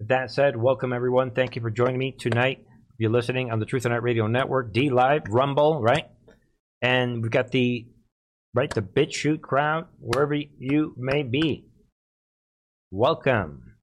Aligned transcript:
That 0.00 0.30
said, 0.30 0.56
welcome 0.56 0.92
everyone. 0.92 1.32
Thank 1.32 1.56
you 1.56 1.62
for 1.62 1.70
joining 1.70 1.98
me 1.98 2.12
tonight. 2.12 2.64
You're 2.98 3.10
listening 3.10 3.50
on 3.50 3.58
the 3.58 3.66
Truth 3.66 3.84
and 3.84 3.92
Night 3.92 4.04
Radio 4.04 4.28
Network, 4.28 4.72
DLive, 4.72 5.26
Rumble, 5.28 5.82
right? 5.82 6.06
And 6.80 7.20
we've 7.20 7.32
got 7.32 7.50
the 7.50 7.84
right 8.54 8.72
the 8.72 8.80
BitChute 8.80 9.40
crowd 9.40 9.88
wherever 9.98 10.36
you 10.36 10.94
may 10.96 11.24
be. 11.24 11.66
Welcome. 12.92 13.74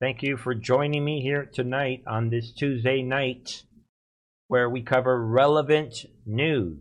Thank 0.00 0.24
you 0.24 0.36
for 0.36 0.52
joining 0.52 1.04
me 1.04 1.20
here 1.20 1.48
tonight 1.52 2.02
on 2.08 2.28
this 2.28 2.52
Tuesday 2.52 3.00
night 3.02 3.62
where 4.48 4.68
we 4.68 4.82
cover 4.82 5.24
relevant 5.24 5.94
news. 6.26 6.80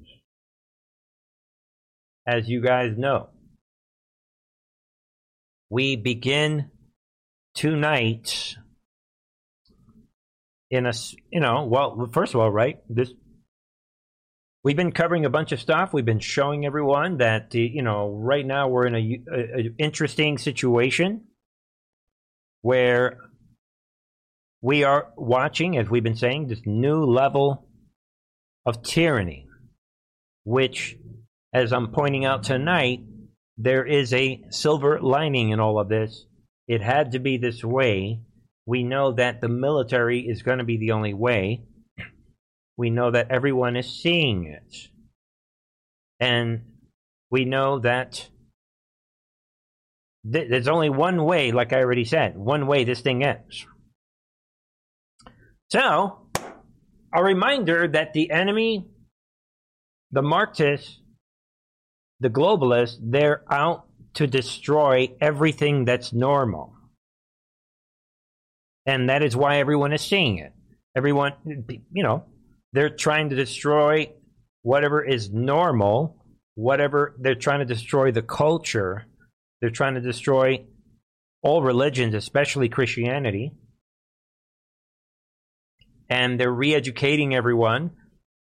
As 2.25 2.50
you 2.50 2.61
guys 2.61 2.98
know, 2.98 3.29
we 5.70 5.95
begin 5.95 6.71
tonight 7.54 8.55
in 10.71 10.86
a 10.86 10.93
you 11.32 11.39
know 11.39 11.66
well 11.66 12.10
first 12.11 12.34
of 12.34 12.39
all 12.39 12.50
right 12.50 12.80
this 12.89 13.14
we've 14.64 14.75
been 14.75 14.92
covering 14.92 15.25
a 15.25 15.30
bunch 15.30 15.52
of 15.52 15.60
stuff. 15.60 15.92
We've 15.92 16.06
been 16.06 16.20
showing 16.20 16.66
everyone 16.66 17.18
that 17.18 17.52
uh, 17.54 17.60
you 17.60 17.84
know 17.84 18.10
right 18.10 18.46
now 18.46 18.70
we're 18.70 18.88
in 18.88 18.96
a, 18.96 19.21
a, 19.32 19.60
a 19.60 19.70
interesting 19.78 20.38
situation 20.38 21.25
where 22.61 23.18
we 24.61 24.84
are 24.84 25.11
watching 25.16 25.78
as 25.78 25.89
we've 25.89 26.04
been 26.04 26.16
saying 26.16 26.47
this 26.47 26.61
new 26.66 27.06
level 27.06 27.68
of 28.66 28.83
tyranny 28.83 29.47
which 30.44 30.96
as 31.52 31.74
i'm 31.74 31.92
pointing 31.92 32.25
out 32.25 32.44
tonight 32.44 33.00
there 33.64 33.86
is 33.86 34.11
a 34.14 34.42
silver 34.50 35.00
lining 35.00 35.50
in 35.50 35.59
all 35.59 35.80
of 35.80 35.88
this. 35.88 36.25
It 36.67 36.81
had 36.81 37.11
to 37.11 37.19
be 37.19 37.38
this 37.38 37.64
way 37.64 38.22
we 38.66 38.83
know 38.83 39.14
that 39.14 39.42
the 39.42 39.50
military 39.50 40.22
is 40.22 40.44
going 40.44 40.59
to 40.59 40.64
be 40.64 40.78
the 40.78 40.92
only 40.92 41.14
way. 41.14 41.64
We 42.77 42.89
know 42.89 43.11
that 43.11 43.31
everyone 43.31 43.75
is 43.75 44.02
seeing 44.02 44.45
it. 44.45 44.89
And 46.19 46.61
we 47.30 47.45
know 47.45 47.80
that 47.80 48.30
th- 50.31 50.50
there's 50.50 50.67
only 50.67 50.89
one 50.89 51.23
way, 51.23 51.52
like 51.52 51.73
I 51.73 51.80
already 51.80 52.05
said, 52.05 52.38
one 52.38 52.67
way 52.67 52.83
this 52.83 53.02
thing 53.02 53.23
ends. 53.23 53.66
So, 55.72 56.28
a 57.13 57.23
reminder 57.23 57.88
that 57.88 58.13
the 58.13 58.30
enemy, 58.31 58.88
the 60.11 60.22
Marxists, 60.22 61.00
the 62.19 62.30
globalists, 62.30 62.97
they're 63.02 63.44
out 63.52 63.85
to 64.16 64.28
destroy 64.28 65.09
everything 65.19 65.85
that's 65.85 66.13
normal. 66.13 66.73
And 68.85 69.09
that 69.09 69.23
is 69.23 69.35
why 69.35 69.57
everyone 69.57 69.93
is 69.93 70.01
seeing 70.01 70.39
it. 70.39 70.53
Everyone, 70.95 71.33
you 71.91 72.03
know, 72.03 72.25
they're 72.73 72.89
trying 72.89 73.29
to 73.29 73.35
destroy 73.35 74.11
whatever 74.63 75.03
is 75.03 75.31
normal, 75.31 76.23
whatever 76.55 77.15
they're 77.19 77.35
trying 77.35 77.59
to 77.59 77.65
destroy 77.65 78.11
the 78.11 78.21
culture. 78.21 79.05
They're 79.59 79.69
trying 79.69 79.95
to 79.95 80.01
destroy 80.01 80.65
all 81.43 81.61
religions, 81.61 82.13
especially 82.13 82.69
Christianity. 82.69 83.53
And 86.09 86.39
they're 86.39 86.51
re 86.51 86.75
educating 86.75 87.35
everyone. 87.35 87.91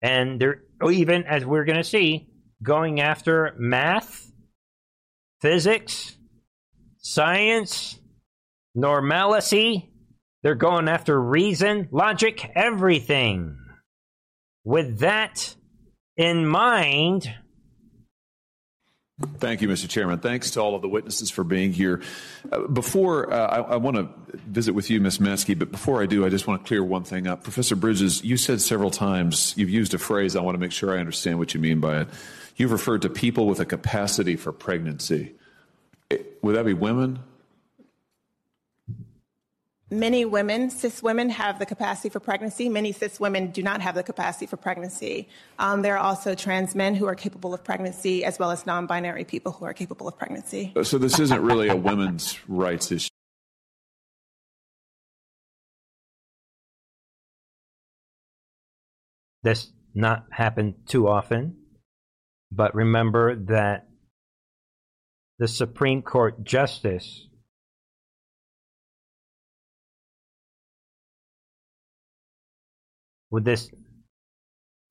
And 0.02 0.40
they're 0.40 0.64
oh, 0.82 0.92
even, 0.92 1.24
as 1.24 1.46
we're 1.46 1.66
going 1.66 1.78
to 1.78 1.84
see, 1.84 2.28
going 2.62 3.02
after 3.02 3.56
math, 3.58 4.32
physics, 5.42 6.16
science, 7.00 8.00
normalcy, 8.76 9.92
they're 10.48 10.56
going 10.56 10.88
after 10.88 11.22
reason, 11.22 11.90
logic, 11.92 12.50
everything. 12.56 13.58
With 14.64 15.00
that 15.00 15.54
in 16.16 16.48
mind, 16.48 17.30
Thank 19.40 19.62
you, 19.62 19.68
Mr. 19.68 19.90
Chairman. 19.90 20.20
Thanks 20.20 20.52
to 20.52 20.62
all 20.62 20.74
of 20.74 20.82
the 20.82 20.88
witnesses 20.88 21.30
for 21.30 21.44
being 21.44 21.74
here. 21.74 22.02
Uh, 22.50 22.68
before 22.68 23.34
uh, 23.34 23.48
I, 23.48 23.60
I 23.74 23.76
want 23.76 23.98
to 23.98 24.08
visit 24.48 24.74
with 24.74 24.90
you, 24.90 25.02
Ms. 25.02 25.18
Meskey, 25.18 25.58
but 25.58 25.70
before 25.70 26.02
I 26.02 26.06
do, 26.06 26.26
I 26.26 26.30
just 26.30 26.48
want 26.48 26.64
to 26.64 26.68
clear 26.68 26.82
one 26.82 27.04
thing 27.04 27.28
up. 27.28 27.44
Professor 27.44 27.76
Bridges, 27.76 28.24
you 28.24 28.38
said 28.38 28.62
several 28.62 28.92
times, 28.92 29.54
you've 29.58 29.72
used 29.72 29.94
a 29.96 29.98
phrase, 29.98 30.38
I 30.38 30.42
want 30.42 30.56
to 30.56 30.60
make 30.60 30.72
sure 30.72 30.96
I 30.96 31.00
understand 31.00 31.40
what 31.40 31.54
you 31.54 31.60
mean 31.60 31.82
by 31.82 32.02
it. 32.02 32.08
You've 32.56 32.72
referred 32.72 33.02
to 33.02 33.10
people 33.10 33.48
with 33.48 33.60
a 33.60 33.66
capacity 33.66 34.38
for 34.38 34.54
pregnancy. 34.54 35.36
Would 36.42 36.56
that 36.56 36.66
be 36.66 36.74
women? 36.74 37.20
Many 39.90 40.26
women, 40.26 40.70
cis 40.70 41.02
women, 41.02 41.30
have 41.30 41.60
the 41.60 41.66
capacity 41.66 42.10
for 42.10 42.20
pregnancy. 42.20 42.68
Many 42.68 42.92
cis 42.92 43.22
women 43.22 43.52
do 43.52 43.64
not 43.64 43.80
have 43.80 43.96
the 43.96 44.04
capacity 44.04 44.46
for 44.46 44.58
pregnancy. 44.58 45.30
Um, 45.60 45.82
there 45.82 45.96
are 45.96 46.04
also 46.04 46.36
trans 46.36 46.76
men 46.76 46.94
who 46.94 47.06
are 47.06 47.16
capable 47.16 47.54
of 47.54 47.64
pregnancy, 47.64 48.26
as 48.26 48.38
well 48.38 48.52
as 48.52 48.66
non 48.66 48.86
binary 48.86 49.24
people 49.24 49.54
who 49.54 49.64
are 49.64 49.74
capable 49.74 50.06
of 50.06 50.18
pregnancy. 50.18 50.74
So, 50.84 50.98
this 50.98 51.20
isn't 51.20 51.42
really 51.42 51.70
a 51.70 51.76
women's 51.76 52.38
rights 52.50 52.92
issue. 52.92 53.08
This 59.44 59.72
not 59.96 60.26
happen 60.32 60.76
too 60.86 61.08
often, 61.08 61.56
but 62.52 62.76
remember 62.76 63.38
that 63.46 63.88
the 65.40 65.48
Supreme 65.48 66.02
Court 66.02 66.44
justice 66.44 67.27
with 73.30 73.44
this 73.44 73.70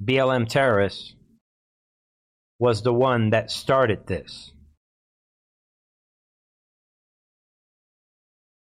BLM 0.03 0.49
terrorist 0.49 1.15
was 2.59 2.83
the 2.83 2.93
one 2.93 3.31
that 3.31 3.51
started 3.51 4.07
this. 4.07 4.53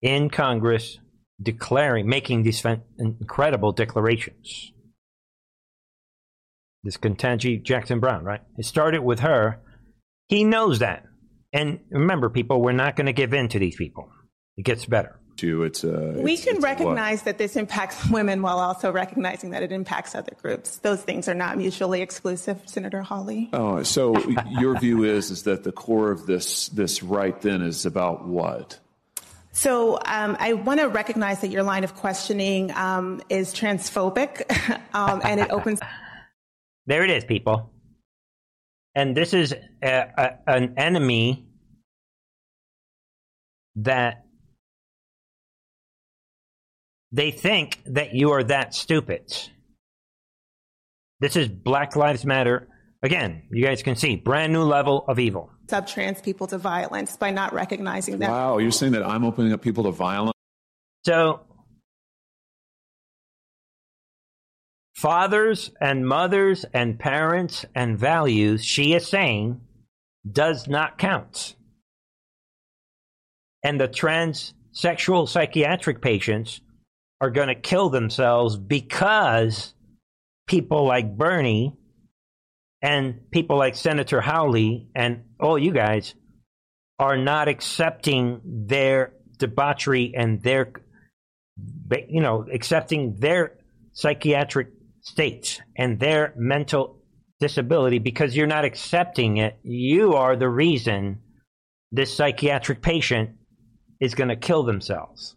In 0.02 0.30
Congress, 0.30 0.98
declaring, 1.40 2.08
making 2.08 2.42
these 2.42 2.64
incredible 2.98 3.72
declarations. 3.72 4.72
This 6.84 6.96
Ketanji 6.96 7.62
Jackson 7.62 7.98
Brown, 7.98 8.24
right? 8.24 8.42
It 8.56 8.64
started 8.64 9.02
with 9.02 9.20
her. 9.20 9.60
He 10.28 10.44
knows 10.44 10.78
that. 10.78 11.04
And 11.52 11.80
remember, 11.90 12.28
people, 12.28 12.60
we're 12.60 12.72
not 12.72 12.94
going 12.94 13.06
to 13.06 13.12
give 13.12 13.34
in 13.34 13.48
to 13.48 13.58
these 13.58 13.76
people. 13.76 14.10
It 14.56 14.64
gets 14.64 14.86
better 14.86 15.18
to 15.36 15.62
it's 15.64 15.84
uh, 15.84 16.14
we 16.16 16.34
it's, 16.34 16.44
can 16.44 16.56
it's 16.56 16.64
recognize 16.64 17.22
that 17.22 17.38
this 17.38 17.56
impacts 17.56 18.08
women 18.08 18.42
while 18.42 18.58
also 18.58 18.90
recognizing 18.90 19.50
that 19.50 19.62
it 19.62 19.72
impacts 19.72 20.14
other 20.14 20.32
groups 20.40 20.78
those 20.78 21.02
things 21.02 21.28
are 21.28 21.34
not 21.34 21.56
mutually 21.56 22.02
exclusive 22.02 22.60
senator 22.66 23.02
hawley 23.02 23.48
oh 23.52 23.82
so 23.82 24.16
your 24.50 24.78
view 24.78 25.04
is 25.04 25.30
is 25.30 25.44
that 25.44 25.64
the 25.64 25.72
core 25.72 26.10
of 26.10 26.26
this 26.26 26.68
this 26.68 27.02
right 27.02 27.40
then 27.42 27.62
is 27.62 27.86
about 27.86 28.26
what 28.26 28.78
so 29.56 29.98
um, 30.04 30.36
I 30.38 30.52
want 30.52 30.80
to 30.80 30.86
recognize 30.86 31.40
that 31.40 31.48
your 31.48 31.62
line 31.62 31.82
of 31.82 31.94
questioning 31.94 32.70
um, 32.72 33.22
is 33.30 33.54
transphobic, 33.54 34.42
um, 34.94 35.22
and 35.24 35.40
it 35.40 35.50
opens. 35.50 35.80
There 36.88 37.02
it 37.02 37.10
is, 37.10 37.24
people. 37.24 37.72
And 38.94 39.16
this 39.16 39.34
is 39.34 39.52
a, 39.52 39.58
a, 39.86 40.38
an 40.46 40.74
enemy 40.76 41.46
that 43.76 44.25
they 47.12 47.30
think 47.30 47.82
that 47.86 48.14
you 48.14 48.32
are 48.32 48.44
that 48.44 48.74
stupid. 48.74 49.32
This 51.20 51.36
is 51.36 51.48
Black 51.48 51.96
Lives 51.96 52.24
Matter. 52.24 52.68
Again, 53.02 53.42
you 53.50 53.64
guys 53.64 53.82
can 53.82 53.96
see 53.96 54.16
brand 54.16 54.52
new 54.52 54.64
level 54.64 55.04
of 55.08 55.18
evil. 55.18 55.50
Sub 55.68 55.86
trans 55.86 56.20
people 56.20 56.46
to 56.48 56.58
violence 56.58 57.16
by 57.16 57.30
not 57.30 57.52
recognizing 57.52 58.18
that. 58.18 58.30
Wow, 58.30 58.58
you're 58.58 58.70
saying 58.70 58.92
that 58.92 59.06
I'm 59.06 59.24
opening 59.24 59.52
up 59.52 59.62
people 59.62 59.84
to 59.84 59.90
violence? 59.90 60.34
So, 61.04 61.40
fathers 64.94 65.70
and 65.80 66.06
mothers 66.06 66.64
and 66.72 66.98
parents 66.98 67.64
and 67.74 67.98
values, 67.98 68.64
she 68.64 68.94
is 68.94 69.06
saying, 69.06 69.60
does 70.30 70.68
not 70.68 70.98
count. 70.98 71.54
And 73.62 73.80
the 73.80 73.88
transsexual 73.88 75.28
psychiatric 75.28 76.00
patients 76.00 76.60
are 77.20 77.30
going 77.30 77.48
to 77.48 77.54
kill 77.54 77.88
themselves 77.88 78.56
because 78.56 79.74
people 80.46 80.86
like 80.86 81.16
Bernie 81.16 81.76
and 82.82 83.30
people 83.30 83.56
like 83.56 83.74
Senator 83.74 84.20
Hawley 84.20 84.88
and 84.94 85.24
all 85.40 85.58
you 85.58 85.72
guys 85.72 86.14
are 86.98 87.16
not 87.16 87.48
accepting 87.48 88.40
their 88.44 89.12
debauchery 89.38 90.12
and 90.16 90.42
their, 90.42 90.72
you 92.08 92.20
know, 92.20 92.46
accepting 92.52 93.16
their 93.16 93.58
psychiatric 93.92 94.68
states 95.02 95.60
and 95.76 96.00
their 96.00 96.34
mental 96.36 97.02
disability 97.38 97.98
because 97.98 98.36
you're 98.36 98.46
not 98.46 98.64
accepting 98.64 99.36
it. 99.38 99.58
You 99.62 100.14
are 100.14 100.36
the 100.36 100.48
reason 100.48 101.20
this 101.92 102.14
psychiatric 102.14 102.82
patient 102.82 103.30
is 104.00 104.14
going 104.14 104.28
to 104.28 104.36
kill 104.36 104.64
themselves. 104.64 105.35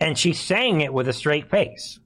And 0.00 0.16
she's 0.16 0.40
saying 0.40 0.80
it 0.80 0.92
with 0.92 1.08
a 1.08 1.12
straight 1.12 1.50
face. 1.50 1.98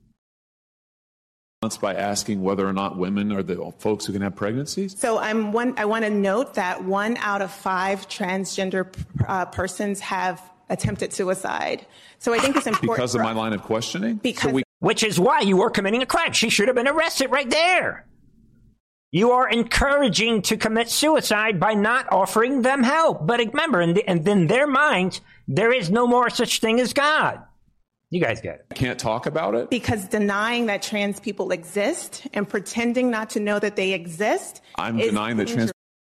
By 1.81 1.95
asking 1.95 2.43
whether 2.43 2.67
or 2.67 2.73
not 2.73 2.99
women 2.99 3.31
are 3.31 3.43
the 3.43 3.73
folks 3.79 4.05
who 4.05 4.13
can 4.13 4.23
have 4.23 4.35
pregnancies? 4.35 4.99
So 4.99 5.19
I'm 5.19 5.53
one, 5.53 5.75
I 5.77 5.85
want 5.85 6.05
to 6.05 6.11
note 6.11 6.55
that 6.55 6.83
one 6.83 7.17
out 7.19 7.41
of 7.41 7.53
five 7.53 8.09
transgender 8.09 8.93
uh, 9.29 9.47
persons 9.47 10.01
have 10.01 10.43
attempted 10.69 11.13
suicide. 11.13 11.87
So 12.19 12.35
I 12.35 12.39
think 12.39 12.57
it's 12.57 12.67
important. 12.67 12.97
Because 12.97 13.15
of 13.15 13.21
my 13.21 13.33
line 13.33 13.53
of 13.53 13.63
questioning? 13.63 14.17
Because 14.17 14.51
so 14.51 14.55
we- 14.57 14.65
Which 14.81 15.05
is 15.05 15.21
why 15.21 15.43
you 15.43 15.57
were 15.57 15.71
committing 15.71 16.03
a 16.03 16.07
crime. 16.07 16.33
She 16.33 16.51
should 16.51 16.67
have 16.67 16.75
been 16.75 16.89
arrested 16.89 17.31
right 17.31 17.49
there. 17.49 18.07
You 19.13 19.31
are 19.31 19.49
encouraging 19.49 20.43
to 20.43 20.57
commit 20.57 20.89
suicide 20.89 21.61
by 21.61 21.75
not 21.75 22.11
offering 22.11 22.63
them 22.63 22.83
help. 22.83 23.25
But 23.25 23.39
remember, 23.39 23.81
in, 23.81 23.95
the, 23.95 24.11
in, 24.11 24.27
in 24.27 24.47
their 24.49 24.67
minds, 24.67 25.21
there 25.47 25.73
is 25.73 25.91
no 25.91 26.09
more 26.09 26.29
such 26.29 26.59
thing 26.59 26.81
as 26.81 26.93
God. 26.93 27.41
You 28.13 28.21
guys 28.21 28.43
get 28.43 28.67
it. 28.71 28.75
Can't 28.75 28.99
talk 28.99 29.25
about 29.25 29.55
it? 29.55 29.71
Because 29.71 30.05
denying 30.05 30.67
that 30.67 30.83
trans 30.83 31.19
people 31.19 31.51
exist 31.51 32.27
and 32.35 32.47
pretending 32.47 33.11
not 33.11 33.31
to 33.31 33.41
know 33.41 33.59
that 33.59 33.75
they 33.75 33.95
exist. 33.95 34.61
I'm 34.77 34.99
denying 34.99 35.39
that 35.39 35.49
trans. 35.49 35.73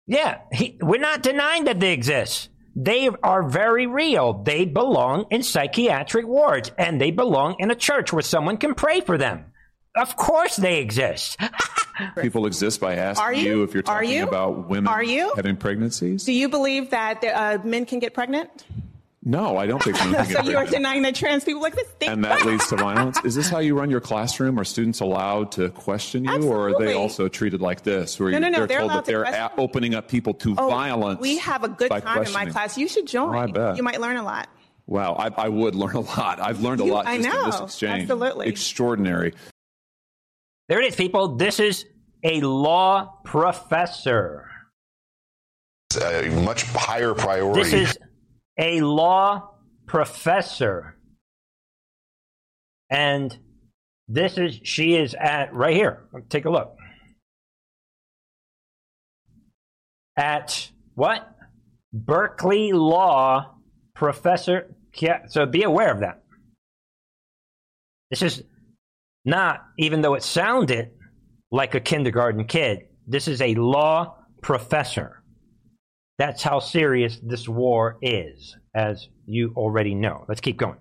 Yeah, 0.07 0.40
he, 0.51 0.80
we're 0.81 1.00
not 1.00 1.22
denying 1.22 1.66
that 1.66 1.80
they 1.80 1.94
exist. 1.94 2.50
They 2.75 3.10
are 3.22 3.44
very 3.48 3.86
real. 3.86 4.34
They 4.42 4.66
belong 4.66 5.28
in 5.30 5.44
psychiatric 5.44 6.25
wards 6.25 6.72
and 6.80 7.00
they 7.00 7.12
belong 7.12 7.57
in 7.60 7.69
a 7.69 7.75
church 7.75 8.12
where 8.12 8.24
someone 8.24 8.57
can 8.57 8.74
pray 8.74 9.01
for 9.01 9.16
them. 9.19 9.45
Of 9.95 10.18
course 10.18 10.56
they 10.56 10.80
exist. 10.81 11.38
People 12.19 12.48
exist 12.48 12.81
by 12.81 12.95
asking 12.95 13.24
Are 13.24 13.34
you? 13.36 13.57
you? 13.57 13.63
if 13.66 13.75
you're 13.75 13.84
Are 13.86 14.01
talking 14.01 14.10
you? 14.10 14.28
about 14.28 14.68
women 14.68 14.88
Are 14.88 15.04
you? 15.04 15.31
having 15.36 15.57
pregnancies. 15.57 16.24
Do 16.24 16.34
you 16.34 16.50
believe 16.50 16.90
that 16.90 17.24
uh, 17.24 17.60
men 17.63 17.86
can 17.86 18.00
get 18.00 18.16
pregnant? 18.16 18.50
No, 19.25 19.55
I 19.57 19.67
don't 19.67 19.81
think 19.81 19.97
women 20.01 20.25
so 20.25 20.31
you 20.31 20.35
are 20.37 20.41
pregnant. 20.43 20.69
denying 20.71 21.01
that 21.03 21.15
trans 21.15 21.45
people 21.45 21.61
like 21.61 21.75
this 21.75 21.87
thing. 21.99 22.09
and 22.09 22.25
that 22.25 22.45
leads 22.45 22.67
to 22.67 22.75
violence. 22.75 23.17
Is 23.23 23.35
this 23.35 23.47
how 23.49 23.59
you 23.59 23.77
run 23.79 23.89
your 23.89 24.01
classroom? 24.01 24.59
Are 24.59 24.65
students 24.65 24.99
allowed 24.99 25.53
to 25.53 25.69
question 25.69 26.25
you, 26.25 26.43
or 26.49 26.69
are 26.69 26.79
they 26.79 26.93
also 26.93 27.29
treated 27.29 27.61
like 27.61 27.83
this, 27.83 28.19
where 28.19 28.31
No, 28.31 28.39
no, 28.39 28.49
no, 28.49 28.57
they're, 28.59 28.67
they're 28.67 28.79
told 28.79 28.91
allowed 28.91 28.97
that 28.99 29.05
to 29.05 29.11
they're 29.11 29.23
question- 29.23 29.59
a- 29.59 29.61
opening 29.61 29.95
up 29.95 30.09
people 30.09 30.33
to 30.35 30.55
Oh, 30.57 30.69
violence? 30.69 31.21
We 31.21 31.37
have 31.37 31.63
a 31.63 31.69
good 31.69 31.87
by 31.89 32.01
time 32.01 32.09
in 32.09 32.33
my 32.33 32.45
questioning? 32.45 32.51
class. 32.53 32.77
You 32.77 32.87
should 32.89 33.07
join. 33.07 33.33
Oh, 33.33 33.39
I 33.39 33.45
bet. 33.47 33.77
You 33.77 33.83
might 33.83 34.01
learn 34.01 34.17
a 34.17 34.23
lot. 34.23 34.49
Wow, 34.87 35.13
I, 35.13 35.27
I 35.45 35.47
would 35.47 35.73
learn 35.83 35.95
a 35.95 36.01
lot. 36.01 36.41
I've 36.41 36.59
learned 36.59 36.81
a 36.81 36.85
You- 36.85 36.91
lot 36.93 37.05
I 37.07 37.15
just 37.17 37.29
in 37.29 37.45
this 37.45 37.59
know. 37.59 37.65
exchange. 37.65 38.01
Absolutely. 38.01 38.47
extraordinary. 38.49 39.33
There 40.67 40.81
it 40.81 40.87
is, 40.87 40.95
people. 40.97 41.35
This 41.37 41.61
is 41.61 41.85
a 42.25 42.41
law 42.41 43.19
professor. 43.23 44.49
a 46.01 46.27
much 46.43 46.63
higher 46.63 47.13
priority. 47.13 47.63
This 47.63 47.73
is 47.91 47.97
a 48.57 48.81
law 48.81 49.51
professor. 49.85 50.97
And 52.89 53.35
this 54.07 54.38
is, 54.38 54.59
she 54.63 54.95
is 54.95 55.15
at, 55.15 55.53
right 55.53 55.75
here. 55.75 56.05
Take 56.29 56.45
a 56.45 56.50
look. 56.50 56.75
At 60.17 60.69
what? 60.94 61.27
Berkeley 61.91 62.71
Law 62.73 63.55
Professor. 63.95 64.75
So 65.27 65.45
be 65.45 65.63
aware 65.63 65.91
of 65.91 66.01
that. 66.01 66.23
This 68.11 68.21
is 68.21 68.44
not, 69.25 69.63
even 69.79 70.01
though 70.01 70.13
it 70.13 70.21
sounded 70.23 70.91
like 71.51 71.73
a 71.73 71.79
kindergarten 71.79 72.45
kid, 72.45 72.88
this 73.07 73.27
is 73.27 73.41
a 73.41 73.56
law 73.56 74.17
professor. 74.41 75.22
That's 76.18 76.44
how 76.44 76.60
serious 76.60 77.19
this 77.24 77.48
war 77.50 77.98
is, 78.01 78.56
as 78.75 79.07
you 79.25 79.54
already 79.56 79.95
know. 79.95 80.25
Let's 80.27 80.42
keep 80.42 80.57
going. 80.57 80.77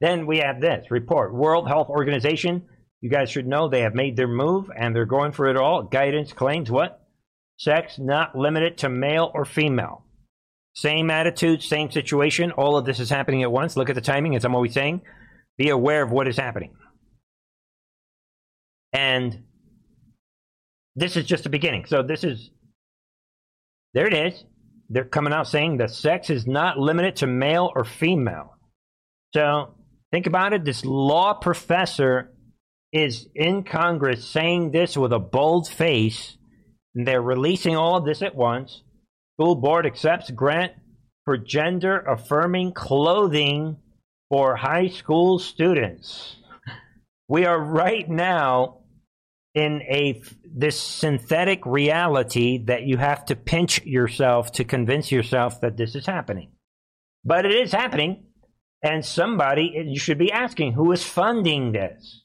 Then 0.00 0.26
we 0.26 0.38
have 0.38 0.60
this 0.60 0.90
report 0.90 1.34
World 1.34 1.68
Health 1.68 1.88
Organization. 1.88 2.64
You 3.00 3.10
guys 3.10 3.30
should 3.30 3.46
know 3.46 3.68
they 3.68 3.80
have 3.80 3.94
made 3.94 4.16
their 4.16 4.28
move 4.28 4.70
and 4.76 4.94
they're 4.94 5.06
going 5.06 5.32
for 5.32 5.46
it 5.48 5.56
all. 5.56 5.82
Guidance 5.82 6.32
claims 6.32 6.70
what? 6.70 7.00
Sex 7.56 7.98
not 7.98 8.36
limited 8.36 8.78
to 8.78 8.88
male 8.88 9.30
or 9.34 9.44
female. 9.44 10.04
Same 10.74 11.10
attitude, 11.10 11.62
same 11.62 11.90
situation. 11.90 12.50
All 12.52 12.76
of 12.76 12.86
this 12.86 12.98
is 12.98 13.10
happening 13.10 13.42
at 13.42 13.52
once. 13.52 13.76
Look 13.76 13.90
at 13.90 13.94
the 13.94 14.00
timing, 14.00 14.36
as 14.36 14.44
I'm 14.44 14.54
always 14.54 14.72
saying. 14.72 15.02
Be 15.58 15.68
aware 15.68 16.02
of 16.02 16.10
what 16.10 16.28
is 16.28 16.36
happening. 16.36 16.74
And 18.92 19.44
this 20.96 21.16
is 21.16 21.26
just 21.26 21.44
the 21.44 21.50
beginning. 21.50 21.84
So 21.86 22.02
this 22.02 22.24
is 22.24 22.50
there 23.94 24.06
it 24.06 24.14
is. 24.14 24.44
They're 24.92 25.04
coming 25.04 25.32
out 25.32 25.48
saying 25.48 25.78
that 25.78 25.90
sex 25.90 26.28
is 26.28 26.46
not 26.46 26.78
limited 26.78 27.16
to 27.16 27.26
male 27.26 27.72
or 27.74 27.82
female. 27.82 28.56
So 29.32 29.74
think 30.10 30.26
about 30.26 30.52
it. 30.52 30.66
This 30.66 30.84
law 30.84 31.32
professor 31.32 32.30
is 32.92 33.26
in 33.34 33.64
Congress 33.64 34.22
saying 34.22 34.70
this 34.70 34.94
with 34.94 35.14
a 35.14 35.18
bold 35.18 35.66
face. 35.66 36.36
And 36.94 37.08
they're 37.08 37.22
releasing 37.22 37.74
all 37.74 37.96
of 37.96 38.04
this 38.04 38.20
at 38.20 38.34
once. 38.34 38.82
School 39.36 39.54
board 39.54 39.86
accepts 39.86 40.30
grant 40.30 40.72
for 41.24 41.38
gender 41.38 41.98
affirming 41.98 42.74
clothing 42.74 43.78
for 44.28 44.56
high 44.56 44.88
school 44.88 45.38
students. 45.38 46.36
We 47.28 47.46
are 47.46 47.58
right 47.58 48.06
now 48.06 48.81
in 49.54 49.82
a 49.82 50.22
this 50.44 50.80
synthetic 50.80 51.64
reality 51.66 52.64
that 52.66 52.82
you 52.84 52.96
have 52.96 53.24
to 53.26 53.36
pinch 53.36 53.84
yourself 53.84 54.52
to 54.52 54.64
convince 54.64 55.12
yourself 55.12 55.60
that 55.60 55.76
this 55.76 55.94
is 55.94 56.06
happening. 56.06 56.50
But 57.24 57.44
it 57.44 57.54
is 57.54 57.72
happening, 57.72 58.24
and 58.82 59.04
somebody 59.04 59.84
you 59.86 59.98
should 59.98 60.18
be 60.18 60.32
asking 60.32 60.72
who 60.72 60.92
is 60.92 61.04
funding 61.04 61.72
this. 61.72 62.24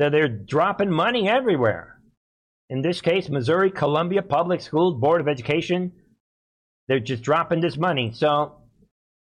So 0.00 0.10
they're 0.10 0.28
dropping 0.28 0.90
money 0.90 1.28
everywhere. 1.28 2.00
In 2.70 2.82
this 2.82 3.00
case, 3.00 3.28
Missouri 3.28 3.70
Columbia 3.70 4.22
Public 4.22 4.60
Schools 4.60 5.00
Board 5.00 5.20
of 5.20 5.28
Education. 5.28 5.92
They're 6.86 7.00
just 7.00 7.22
dropping 7.22 7.60
this 7.60 7.76
money. 7.76 8.12
So, 8.14 8.62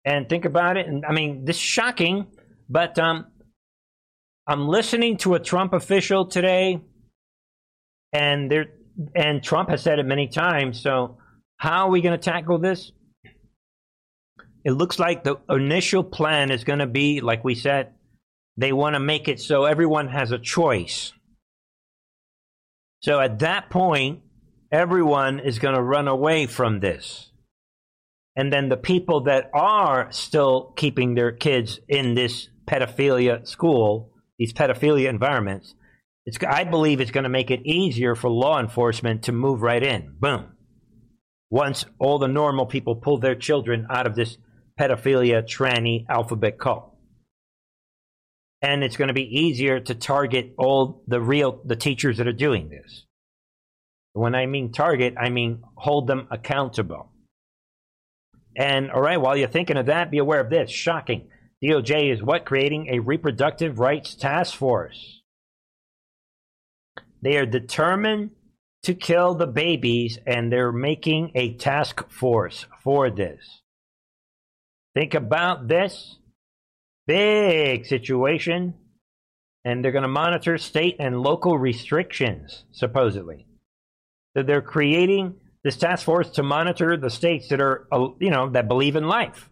and 0.06 0.30
think 0.30 0.46
about 0.46 0.78
it. 0.78 0.88
And 0.88 1.06
I 1.06 1.12
mean, 1.12 1.46
this 1.46 1.58
is 1.58 1.62
shocking, 1.62 2.28
but 2.70 2.98
um, 3.00 3.28
I'm 4.52 4.68
listening 4.68 5.16
to 5.20 5.36
a 5.36 5.40
Trump 5.40 5.72
official 5.72 6.26
today, 6.26 6.82
and 8.12 8.52
there, 8.52 8.66
and 9.16 9.42
Trump 9.42 9.70
has 9.70 9.82
said 9.82 9.98
it 9.98 10.06
many 10.06 10.28
times. 10.28 10.82
So, 10.82 11.20
how 11.56 11.86
are 11.86 11.90
we 11.90 12.02
going 12.02 12.20
to 12.20 12.32
tackle 12.32 12.58
this? 12.58 12.92
It 14.66 14.72
looks 14.72 15.00
like 15.00 15.24
the 15.24 15.38
initial 15.50 16.04
plan 16.04 16.52
is 16.52 16.66
going 16.66 16.80
to 16.80 16.86
be, 16.86 17.22
like 17.22 17.46
we 17.46 17.56
said, 17.56 17.94
they 18.58 18.74
want 18.74 18.96
to 18.96 19.00
make 19.00 19.30
it 19.30 19.40
so 19.40 19.64
everyone 19.64 20.10
has 20.10 20.34
a 20.34 20.38
choice. 20.38 21.14
So 23.04 23.22
at 23.22 23.40
that 23.40 23.70
point, 23.70 24.20
everyone 24.70 25.40
is 25.40 25.60
going 25.60 25.76
to 25.76 25.82
run 25.82 26.10
away 26.10 26.46
from 26.46 26.82
this. 26.82 27.32
And 28.36 28.52
then 28.52 28.68
the 28.68 28.76
people 28.76 29.22
that 29.22 29.50
are 29.54 30.12
still 30.12 30.74
keeping 30.76 31.16
their 31.16 31.32
kids 31.32 31.80
in 31.88 32.16
this 32.16 32.50
pedophilia 32.68 33.48
school, 33.48 34.11
these 34.42 34.54
pedophilia 34.54 35.08
environments, 35.08 35.76
it's, 36.26 36.40
I 36.44 36.64
believe 36.64 37.00
it's 37.00 37.12
going 37.12 37.26
to 37.26 37.30
make 37.30 37.52
it 37.52 37.64
easier 37.64 38.16
for 38.16 38.28
law 38.28 38.60
enforcement 38.60 39.26
to 39.26 39.32
move 39.32 39.62
right 39.62 39.84
in. 39.84 40.16
Boom. 40.20 40.54
Once 41.52 41.86
all 42.00 42.18
the 42.18 42.28
normal 42.28 42.66
people 42.66 42.96
pull 42.96 43.20
their 43.20 43.36
children 43.36 43.86
out 43.92 44.08
of 44.08 44.16
this 44.16 44.40
pedophilia 44.80 45.44
tranny 45.44 46.08
alphabet 46.10 46.58
cult. 46.58 46.92
And 48.64 48.84
it's 48.84 48.98
going 48.98 49.10
to 49.10 49.14
be 49.14 49.42
easier 49.42 49.80
to 49.80 49.94
target 49.94 50.56
all 50.58 51.04
the 51.06 51.22
real 51.22 51.62
the 51.64 51.76
teachers 51.76 52.18
that 52.18 52.28
are 52.28 52.34
doing 52.34 52.70
this. 52.70 53.06
When 54.14 54.34
I 54.34 54.48
mean 54.48 54.72
target, 54.72 55.14
I 55.20 55.30
mean 55.30 55.62
hold 55.76 56.08
them 56.08 56.28
accountable. 56.32 57.12
And 58.58 58.90
all 58.90 59.02
right, 59.02 59.22
while 59.22 59.38
you're 59.38 59.50
thinking 59.50 59.78
of 59.78 59.86
that, 59.86 60.10
be 60.10 60.18
aware 60.18 60.40
of 60.40 60.50
this. 60.50 60.72
Shocking. 60.72 61.28
DOJ 61.64 62.12
is 62.12 62.24
what? 62.24 62.46
Creating 62.46 62.88
a 62.90 63.00
reproductive 63.00 63.80
rights 63.80 64.16
task 64.16 64.56
force. 64.56 65.22
They 67.22 67.38
are 67.38 67.46
determined 67.46 68.32
to 68.84 68.96
kill 68.96 69.36
the 69.36 69.46
babies, 69.46 70.18
and 70.26 70.52
they're 70.52 70.72
making 70.72 71.32
a 71.36 71.54
task 71.54 72.10
force 72.10 72.66
for 72.84 73.12
this. 73.12 73.62
Think 74.96 75.14
about 75.14 75.68
this 75.68 76.18
big 77.06 77.86
situation, 77.86 78.74
and 79.64 79.86
they're 79.86 79.92
going 79.92 80.02
to 80.02 80.08
monitor 80.08 80.58
state 80.58 80.96
and 81.00 81.22
local 81.22 81.60
restrictions, 81.60 82.66
supposedly. 82.72 83.46
So 84.36 84.42
they're 84.42 84.64
creating 84.64 85.36
this 85.64 85.78
task 85.78 86.06
force 86.06 86.32
to 86.32 86.44
monitor 86.44 86.98
the 86.98 87.12
states 87.12 87.50
that 87.50 87.62
are, 87.62 87.88
you 88.20 88.32
know, 88.32 88.50
that 88.50 88.68
believe 88.68 88.96
in 88.96 89.08
life. 89.08 89.48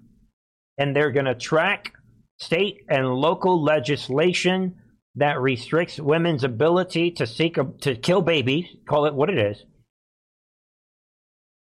And 0.80 0.96
they're 0.96 1.12
going 1.12 1.26
to 1.26 1.36
track 1.36 1.94
state 2.40 2.86
and 2.90 3.08
local 3.08 3.62
legislation 3.62 4.76
that 5.16 5.40
restricts 5.40 6.00
women's 6.00 6.44
ability 6.44 7.12
to 7.12 7.28
seek 7.28 7.58
a, 7.58 7.66
to 7.82 7.96
kill 7.96 8.22
babies, 8.22 8.66
call 8.88 9.06
it 9.06 9.14
what 9.14 9.30
it 9.30 9.38
is, 9.38 9.64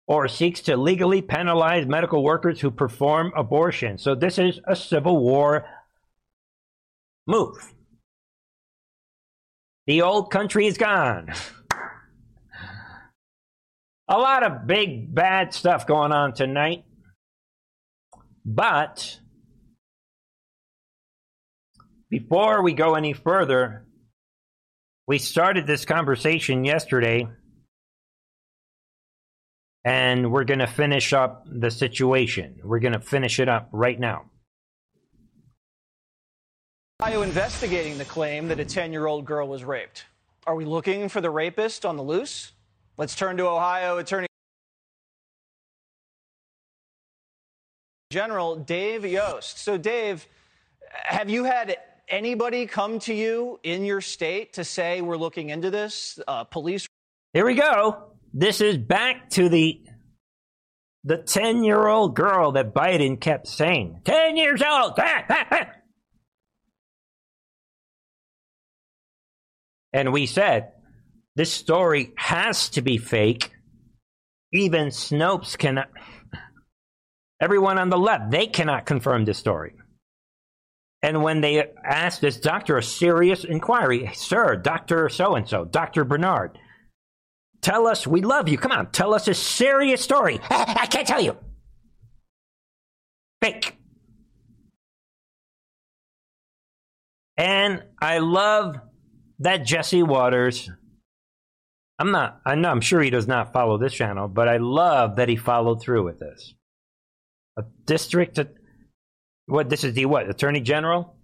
or 0.08 0.28
seeks 0.28 0.62
to 0.62 0.78
legally 0.78 1.22
penalize 1.22 1.86
medical 1.86 2.24
workers 2.24 2.62
who 2.62 2.72
perform 2.72 3.32
abortion. 3.36 3.98
So 3.98 4.16
this 4.16 4.38
is 4.38 4.60
a 4.68 4.76
civil 4.76 5.20
war 5.20 5.66
Move. 7.28 7.74
The 9.86 10.02
old 10.02 10.32
country 10.32 10.66
is 10.66 10.78
gone. 10.78 11.34
A 14.08 14.18
lot 14.18 14.44
of 14.44 14.66
big 14.66 15.14
bad 15.14 15.54
stuff 15.54 15.86
going 15.86 16.14
on 16.14 16.34
tonight. 16.34 16.86
But 18.46 19.20
before 22.10 22.62
we 22.62 22.74
go 22.74 22.96
any 22.96 23.14
further, 23.14 23.86
we 25.08 25.18
started 25.18 25.68
this 25.68 25.86
conversation 25.86 26.64
yesterday 26.64 27.28
and 29.84 30.32
we're 30.32 30.44
going 30.44 30.60
to 30.60 30.68
finish 30.68 31.14
up 31.14 31.46
the 31.50 31.72
situation. 31.72 32.60
We're 32.64 32.80
going 32.80 32.94
to 32.94 33.00
finish 33.00 33.40
it 33.40 33.48
up 33.48 33.70
right 33.72 33.98
now. 33.98 34.26
Ohio 37.02 37.22
investigating 37.22 37.98
the 37.98 38.06
claim 38.06 38.48
that 38.48 38.60
a 38.60 38.66
10 38.66 38.92
year 38.92 39.06
old 39.06 39.26
girl 39.26 39.48
was 39.48 39.64
raped. 39.64 40.06
Are 40.46 40.56
we 40.56 40.66
looking 40.66 41.10
for 41.10 41.22
the 41.22 41.30
rapist 41.30 41.86
on 41.86 41.96
the 41.96 42.04
loose? 42.04 42.52
Let's 42.98 43.16
turn 43.16 43.38
to 43.38 43.48
Ohio 43.48 43.98
Attorney 43.98 44.28
General 48.10 48.56
Dave 48.56 49.06
Yost. 49.06 49.60
So, 49.60 49.78
Dave, 49.78 50.26
have 50.90 51.30
you 51.30 51.44
had 51.44 51.78
anybody 52.08 52.66
come 52.66 53.00
to 53.00 53.14
you 53.14 53.60
in 53.64 53.84
your 53.86 54.02
state 54.02 54.54
to 54.54 54.64
say 54.64 55.02
we're 55.02 55.18
looking 55.18 55.50
into 55.50 55.70
this? 55.70 56.20
Uh, 56.28 56.44
police. 56.44 56.88
Here 57.34 57.46
we 57.46 57.56
go. 57.56 58.12
This 58.34 58.62
is 58.62 58.78
back 58.78 59.30
to 59.32 59.50
the 59.50 59.82
the 61.04 61.18
10 61.18 61.64
year 61.64 61.88
old 61.88 62.16
girl 62.16 62.54
that 62.54 62.74
Biden 62.74 63.20
kept 63.20 63.48
saying. 63.48 64.02
10 64.04 64.36
years 64.36 64.62
old! 64.62 65.00
and 69.94 70.12
we 70.12 70.26
said, 70.26 70.74
this 71.38 71.54
story 71.54 72.12
has 72.18 72.70
to 72.70 72.82
be 72.82 72.98
fake. 72.98 73.52
Even 74.52 74.88
Snopes 74.88 75.58
cannot. 75.58 75.88
Everyone 77.40 77.78
on 77.78 77.90
the 77.90 77.98
left, 77.98 78.32
they 78.32 78.48
cannot 78.48 78.86
confirm 78.86 79.24
this 79.24 79.38
story. 79.38 79.77
And 81.08 81.24
when 81.24 81.40
they 81.40 81.64
asked 81.86 82.20
this 82.20 82.36
doctor 82.36 82.78
a 82.78 82.84
serious 82.84 83.46
inquiry, 83.46 84.12
sir, 84.14 84.58
Dr. 84.58 85.08
So 85.08 85.36
and 85.36 85.48
so, 85.48 85.64
Dr. 85.64 86.04
Bernard, 86.04 86.60
tell 87.62 87.88
us, 87.88 88.06
we 88.06 88.20
love 88.20 88.50
you. 88.50 88.58
Come 88.58 88.74
on, 88.74 88.92
tell 88.92 89.14
us 89.14 89.30
a 89.30 89.34
serious 89.34 90.02
story. 90.02 90.38
I 90.50 90.86
can't 90.86 91.08
tell 91.08 91.22
you. 91.22 91.38
Fake. 93.42 93.78
And 97.38 97.84
I 98.02 98.18
love 98.18 98.76
that 99.40 99.66
Jesse 99.66 100.04
Watters. 100.04 100.70
I'm 102.00 102.12
not, 102.12 102.42
I 102.46 102.56
know, 102.56 102.70
I'm 102.70 102.82
sure 102.82 103.02
he 103.02 103.12
does 103.12 103.28
not 103.28 103.54
follow 103.54 103.78
this 103.78 103.94
channel, 103.94 104.28
but 104.28 104.50
I 104.50 104.58
love 104.58 105.16
that 105.16 105.30
he 105.30 105.38
followed 105.38 105.82
through 105.82 106.04
with 106.04 106.20
this. 106.20 106.54
A 107.58 107.64
district 107.86 108.40
what 109.48 109.70
this 109.70 109.84
is 109.84 109.94
the 109.94 110.06
what? 110.06 110.30
Attorney 110.30 110.62
general? 110.62 111.16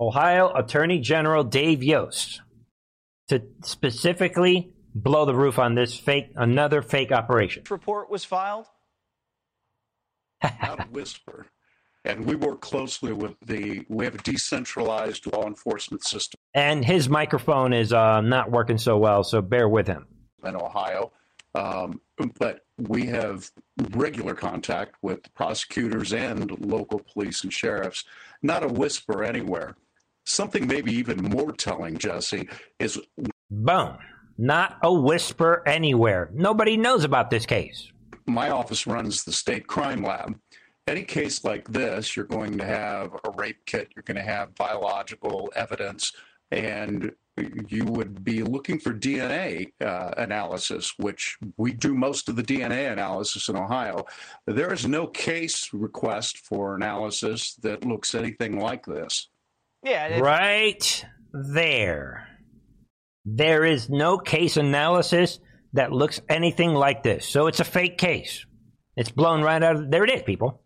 Ohio 0.00 0.52
attorney 0.52 1.00
general 1.00 1.44
dave 1.44 1.82
yost 1.82 2.40
to 3.28 3.42
specifically 3.62 4.72
blow 4.94 5.24
the 5.24 5.34
roof 5.34 5.58
on 5.58 5.74
this 5.74 5.96
fake 5.96 6.30
another 6.36 6.82
fake 6.82 7.12
operation. 7.12 7.62
Report 7.68 8.10
was 8.10 8.24
filed? 8.24 8.66
Not 10.42 10.80
a 10.80 10.88
whisper. 10.90 11.46
And 12.04 12.26
we 12.26 12.34
work 12.34 12.60
closely 12.60 13.12
with 13.12 13.34
the 13.40 13.84
we 13.88 14.04
have 14.04 14.14
a 14.14 14.18
decentralized 14.18 15.32
law 15.32 15.46
enforcement 15.46 16.04
system. 16.04 16.38
And 16.52 16.84
his 16.84 17.08
microphone 17.08 17.72
is 17.72 17.92
uh, 17.92 18.20
not 18.20 18.50
working 18.50 18.78
so 18.78 18.98
well 18.98 19.24
so 19.24 19.40
bear 19.40 19.68
with 19.68 19.86
him. 19.86 20.06
In 20.44 20.54
ohio 20.54 21.12
um, 21.54 22.00
but 22.38 22.60
we 22.78 23.06
have 23.06 23.50
regular 23.90 24.34
contact 24.34 24.96
with 25.02 25.32
prosecutors 25.34 26.12
and 26.12 26.50
local 26.60 27.00
police 27.12 27.44
and 27.44 27.52
sheriffs, 27.52 28.04
not 28.42 28.64
a 28.64 28.68
whisper 28.68 29.22
anywhere. 29.22 29.76
Something 30.26 30.66
maybe 30.66 30.92
even 30.92 31.22
more 31.22 31.52
telling, 31.52 31.98
Jesse, 31.98 32.48
is 32.78 33.00
boom, 33.50 33.98
not 34.38 34.78
a 34.82 34.92
whisper 34.92 35.62
anywhere. 35.66 36.30
Nobody 36.32 36.76
knows 36.76 37.04
about 37.04 37.30
this 37.30 37.46
case. 37.46 37.92
My 38.26 38.50
office 38.50 38.86
runs 38.86 39.24
the 39.24 39.32
state 39.32 39.66
crime 39.66 40.02
lab. 40.02 40.38
Any 40.86 41.04
case 41.04 41.44
like 41.44 41.68
this, 41.68 42.16
you're 42.16 42.24
going 42.26 42.58
to 42.58 42.64
have 42.64 43.14
a 43.24 43.30
rape 43.36 43.64
kit, 43.66 43.88
you're 43.94 44.02
going 44.02 44.16
to 44.16 44.22
have 44.22 44.54
biological 44.54 45.52
evidence, 45.54 46.12
and 46.50 47.12
you 47.36 47.84
would 47.84 48.24
be 48.24 48.42
looking 48.42 48.78
for 48.78 48.92
DNA 48.92 49.72
uh, 49.80 50.12
analysis, 50.16 50.94
which 50.98 51.36
we 51.56 51.72
do 51.72 51.94
most 51.94 52.28
of 52.28 52.36
the 52.36 52.42
DNA 52.42 52.92
analysis 52.92 53.48
in 53.48 53.56
Ohio. 53.56 54.06
There 54.46 54.72
is 54.72 54.86
no 54.86 55.06
case 55.06 55.72
request 55.72 56.38
for 56.38 56.74
analysis 56.74 57.54
that 57.62 57.84
looks 57.84 58.14
anything 58.14 58.58
like 58.58 58.86
this. 58.86 59.28
Yeah. 59.82 60.20
Right 60.20 61.04
there. 61.32 62.28
There 63.24 63.64
is 63.64 63.88
no 63.88 64.18
case 64.18 64.56
analysis 64.56 65.40
that 65.72 65.92
looks 65.92 66.20
anything 66.28 66.72
like 66.72 67.02
this. 67.02 67.26
So 67.26 67.48
it's 67.48 67.60
a 67.60 67.64
fake 67.64 67.98
case. 67.98 68.46
It's 68.96 69.10
blown 69.10 69.42
right 69.42 69.62
out 69.62 69.76
of 69.76 69.90
there 69.90 70.04
it 70.04 70.10
is, 70.10 70.22
people. 70.22 70.62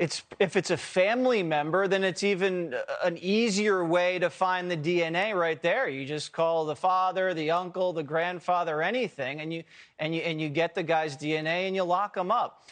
It's, 0.00 0.22
if 0.38 0.56
it's 0.56 0.70
a 0.70 0.78
family 0.78 1.42
member, 1.42 1.86
then 1.86 2.04
it's 2.04 2.22
even 2.22 2.72
uh, 2.72 2.78
an 3.04 3.18
easier 3.18 3.84
way 3.84 4.18
to 4.18 4.30
find 4.30 4.70
the 4.70 4.76
DNA 4.76 5.38
right 5.38 5.60
there. 5.60 5.90
You 5.90 6.06
just 6.06 6.32
call 6.32 6.64
the 6.64 6.74
father, 6.74 7.34
the 7.34 7.50
uncle, 7.50 7.92
the 7.92 8.02
grandfather, 8.02 8.80
anything, 8.80 9.42
and 9.42 9.52
you, 9.52 9.62
and 9.98 10.14
you, 10.14 10.22
and 10.22 10.40
you 10.40 10.48
get 10.48 10.74
the 10.74 10.82
guy's 10.82 11.18
DNA 11.18 11.66
and 11.66 11.76
you 11.76 11.82
lock 11.84 12.16
him 12.16 12.30
up. 12.30 12.66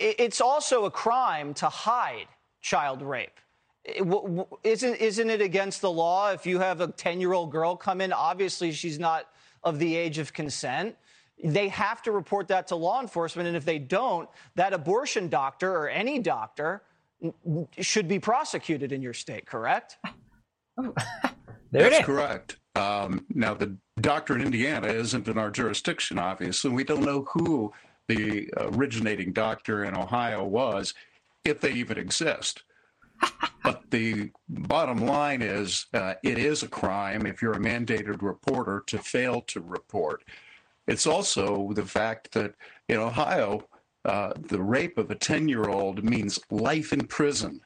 It's 0.00 0.40
also 0.40 0.84
a 0.84 0.90
crime 0.90 1.54
to 1.54 1.68
hide 1.68 2.26
child 2.60 3.00
rape. 3.00 3.38
Isn't, 4.64 4.96
isn't 4.96 5.30
it 5.30 5.40
against 5.40 5.82
the 5.82 5.90
law 5.90 6.32
if 6.32 6.46
you 6.46 6.58
have 6.58 6.80
a 6.80 6.88
10 6.88 7.20
year 7.20 7.32
old 7.32 7.52
girl 7.52 7.76
come 7.76 8.00
in? 8.00 8.12
Obviously, 8.12 8.72
she's 8.72 8.98
not 8.98 9.28
of 9.62 9.78
the 9.78 9.94
age 9.94 10.18
of 10.18 10.32
consent 10.32 10.96
they 11.44 11.68
have 11.68 12.02
to 12.02 12.12
report 12.12 12.48
that 12.48 12.66
to 12.68 12.76
law 12.76 13.00
enforcement. 13.00 13.48
And 13.48 13.56
if 13.56 13.64
they 13.64 13.78
don't, 13.78 14.28
that 14.54 14.72
abortion 14.72 15.28
doctor 15.28 15.74
or 15.74 15.88
any 15.88 16.18
doctor 16.18 16.82
should 17.78 18.08
be 18.08 18.18
prosecuted 18.18 18.92
in 18.92 19.02
your 19.02 19.14
state, 19.14 19.46
correct? 19.46 19.98
That's 21.70 22.04
correct. 22.04 22.56
Um, 22.74 23.26
now, 23.30 23.54
the 23.54 23.76
doctor 24.00 24.34
in 24.34 24.42
Indiana 24.42 24.88
isn't 24.88 25.28
in 25.28 25.38
our 25.38 25.50
jurisdiction, 25.50 26.18
obviously. 26.18 26.70
We 26.70 26.84
don't 26.84 27.04
know 27.04 27.26
who 27.32 27.72
the 28.08 28.50
originating 28.56 29.32
doctor 29.32 29.84
in 29.84 29.96
Ohio 29.96 30.44
was, 30.44 30.94
if 31.44 31.60
they 31.60 31.72
even 31.72 31.98
exist. 31.98 32.62
but 33.62 33.82
the 33.90 34.30
bottom 34.48 35.06
line 35.06 35.42
is 35.42 35.86
uh, 35.94 36.14
it 36.24 36.38
is 36.38 36.62
a 36.62 36.68
crime 36.68 37.24
if 37.24 37.40
you're 37.40 37.52
a 37.52 37.60
mandated 37.60 38.20
reporter 38.22 38.82
to 38.86 38.98
fail 38.98 39.40
to 39.42 39.60
report. 39.60 40.24
It's 40.92 41.06
also 41.06 41.72
the 41.72 41.86
fact 41.86 42.32
that 42.32 42.54
in 42.90 42.98
Ohio, 42.98 43.66
uh, 44.04 44.34
the 44.38 44.60
rape 44.62 44.98
of 44.98 45.10
a 45.10 45.14
10 45.14 45.48
year 45.48 45.64
old 45.70 46.04
means 46.04 46.38
life 46.50 46.92
in 46.92 47.06
prison. 47.06 47.62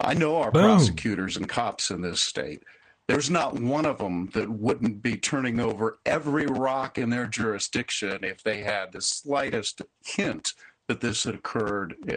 I 0.00 0.14
know 0.14 0.36
our 0.38 0.50
Boom. 0.50 0.62
prosecutors 0.62 1.36
and 1.36 1.46
cops 1.46 1.90
in 1.90 2.00
this 2.00 2.22
state. 2.22 2.62
There's 3.08 3.28
not 3.28 3.60
one 3.60 3.84
of 3.84 3.98
them 3.98 4.30
that 4.32 4.48
wouldn't 4.48 5.02
be 5.02 5.18
turning 5.18 5.60
over 5.60 5.98
every 6.06 6.46
rock 6.46 6.96
in 6.96 7.10
their 7.10 7.26
jurisdiction 7.26 8.24
if 8.24 8.42
they 8.42 8.62
had 8.62 8.92
the 8.92 9.02
slightest 9.02 9.82
hint 10.06 10.54
that 10.88 11.00
this 11.02 11.24
had 11.24 11.34
occurred 11.34 11.94
eh, 12.08 12.16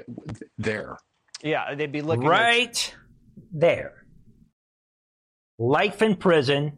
there. 0.57 0.97
Yeah, 1.43 1.75
they'd 1.75 1.91
be 1.91 2.01
looking 2.01 2.27
right 2.27 2.69
at- 2.69 2.95
there. 3.51 4.05
Life 5.59 6.01
in 6.01 6.15
prison. 6.15 6.77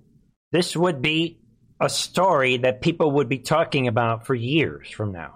This 0.52 0.76
would 0.76 1.00
be 1.02 1.42
a 1.80 1.90
story 1.90 2.58
that 2.58 2.82
people 2.82 3.12
would 3.12 3.30
be 3.30 3.40
talking 3.40 3.88
about 3.88 4.26
for 4.26 4.36
years 4.36 4.90
from 4.90 5.12
now. 5.12 5.36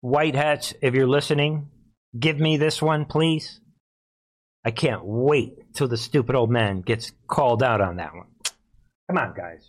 White 0.00 0.34
hats, 0.34 0.74
if 0.80 0.94
you're 0.94 1.08
listening, 1.08 1.68
give 2.18 2.38
me 2.38 2.56
this 2.56 2.80
one, 2.80 3.04
please. 3.04 3.60
I 4.64 4.70
can't 4.70 5.04
wait 5.04 5.74
till 5.74 5.88
the 5.88 5.96
stupid 5.96 6.34
old 6.34 6.50
man 6.50 6.82
gets 6.82 7.12
called 7.26 7.62
out 7.62 7.80
on 7.80 7.96
that 7.96 8.14
one. 8.14 8.26
Come 9.08 9.18
on, 9.18 9.34
guys. 9.34 9.64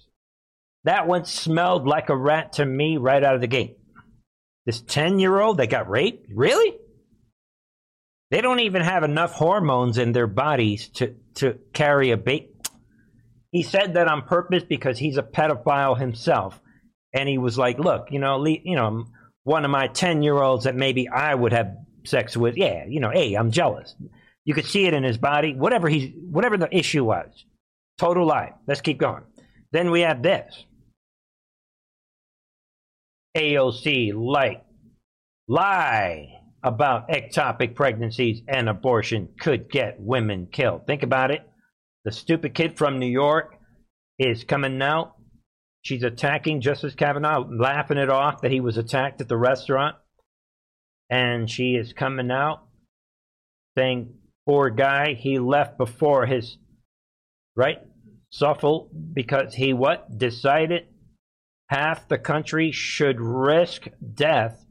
That 0.83 1.07
one 1.07 1.25
smelled 1.25 1.87
like 1.87 2.09
a 2.09 2.15
rat 2.15 2.53
to 2.53 2.65
me 2.65 2.97
right 2.97 3.23
out 3.23 3.35
of 3.35 3.41
the 3.41 3.47
gate. 3.47 3.77
This 4.65 4.81
10 4.81 5.19
year 5.19 5.39
old 5.39 5.57
that 5.57 5.69
got 5.69 5.89
raped? 5.89 6.27
Really? 6.33 6.77
They 8.31 8.41
don't 8.41 8.59
even 8.59 8.81
have 8.81 9.03
enough 9.03 9.33
hormones 9.33 9.97
in 9.97 10.11
their 10.11 10.27
bodies 10.27 10.89
to, 10.89 11.15
to 11.35 11.57
carry 11.73 12.11
a 12.11 12.17
baby. 12.17 12.49
He 13.51 13.63
said 13.63 13.95
that 13.95 14.07
on 14.07 14.21
purpose 14.21 14.63
because 14.63 14.99
he's 14.99 15.17
a 15.17 15.23
pedophile 15.23 15.99
himself. 15.99 16.59
And 17.13 17.27
he 17.27 17.39
was 17.39 17.57
like, 17.57 17.79
look, 17.79 18.09
you 18.11 18.19
know, 18.19 18.45
you 18.45 18.75
know, 18.75 19.07
one 19.43 19.65
of 19.65 19.71
my 19.71 19.87
10 19.87 20.21
year 20.21 20.35
olds 20.35 20.65
that 20.65 20.75
maybe 20.75 21.09
I 21.09 21.33
would 21.33 21.53
have 21.53 21.75
sex 22.03 22.37
with. 22.37 22.55
Yeah, 22.55 22.85
you 22.85 22.99
know, 22.99 23.09
hey, 23.09 23.33
I'm 23.33 23.49
jealous. 23.49 23.95
You 24.45 24.53
could 24.53 24.65
see 24.65 24.85
it 24.85 24.93
in 24.93 25.03
his 25.03 25.17
body, 25.17 25.55
whatever 25.55 25.89
he's, 25.89 26.11
whatever 26.29 26.57
the 26.57 26.75
issue 26.75 27.03
was. 27.03 27.45
Total 27.97 28.25
lie. 28.25 28.53
Let's 28.67 28.81
keep 28.81 28.99
going. 28.99 29.23
Then 29.71 29.89
we 29.89 30.01
have 30.01 30.21
this. 30.21 30.65
AOC 33.35 34.13
light 34.15 34.63
lie 35.47 36.38
about 36.63 37.09
ectopic 37.09 37.75
pregnancies 37.75 38.41
and 38.47 38.67
abortion 38.67 39.29
could 39.39 39.69
get 39.69 39.99
women 39.99 40.47
killed. 40.51 40.85
Think 40.85 41.03
about 41.03 41.31
it. 41.31 41.41
The 42.05 42.11
stupid 42.11 42.53
kid 42.53 42.77
from 42.77 42.99
New 42.99 43.07
York 43.07 43.55
is 44.17 44.43
coming 44.43 44.81
out. 44.81 45.15
She's 45.81 46.03
attacking 46.03 46.61
Justice 46.61 46.95
Kavanaugh, 46.95 47.47
laughing 47.49 47.97
it 47.97 48.09
off 48.09 48.41
that 48.41 48.51
he 48.51 48.59
was 48.59 48.77
attacked 48.77 49.21
at 49.21 49.29
the 49.29 49.37
restaurant. 49.37 49.95
And 51.09 51.49
she 51.49 51.75
is 51.75 51.93
coming 51.93 52.29
out 52.29 52.67
saying, 53.77 54.13
poor 54.45 54.69
guy, 54.69 55.13
he 55.13 55.39
left 55.39 55.77
before 55.77 56.25
his, 56.25 56.57
right? 57.55 57.77
Suffolk, 58.31 58.89
because 59.13 59.53
he 59.53 59.73
what? 59.73 60.17
Decided 60.17 60.83
half 61.69 62.07
the 62.07 62.17
country 62.17 62.71
should 62.71 63.19
risk 63.19 63.87
death 64.13 64.65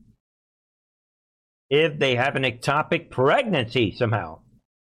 if 1.70 1.98
they 1.98 2.16
have 2.16 2.37
an 2.37 2.44
ectopic 2.44 3.10
pregnancy 3.10 3.94
somehow, 3.96 4.40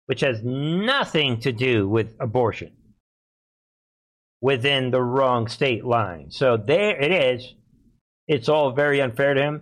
which 0.05 0.21
has 0.21 0.41
nothing 0.43 1.39
to 1.41 1.51
do 1.51 1.87
with 1.87 2.15
abortion 2.19 2.71
within 4.41 4.91
the 4.91 5.01
wrong 5.01 5.47
state 5.47 5.83
line. 5.83 6.29
So 6.29 6.57
there 6.57 6.99
it 7.01 7.11
is. 7.11 7.53
It's 8.27 8.49
all 8.49 8.71
very 8.71 9.01
unfair 9.01 9.33
to 9.33 9.41
him. 9.41 9.61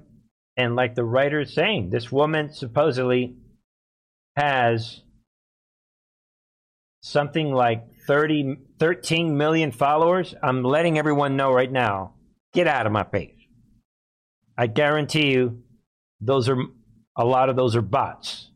And 0.57 0.75
like 0.75 0.95
the 0.95 1.03
writer 1.03 1.41
is 1.41 1.53
saying, 1.53 1.89
this 1.89 2.11
woman 2.11 2.53
supposedly 2.53 3.35
has 4.35 5.01
something 7.01 7.51
like 7.51 7.83
30, 8.07 8.57
13 8.79 9.37
million 9.37 9.71
followers. 9.71 10.33
I'm 10.41 10.63
letting 10.63 10.97
everyone 10.97 11.35
know 11.37 11.51
right 11.51 11.71
now 11.71 12.15
get 12.53 12.67
out 12.67 12.85
of 12.85 12.91
my 12.91 13.03
page. 13.03 13.49
I 14.57 14.67
guarantee 14.67 15.31
you, 15.31 15.63
those 16.21 16.47
are 16.49 16.57
a 17.17 17.25
lot 17.25 17.49
of 17.49 17.55
those 17.55 17.75
are 17.75 17.81
bots. 17.81 18.49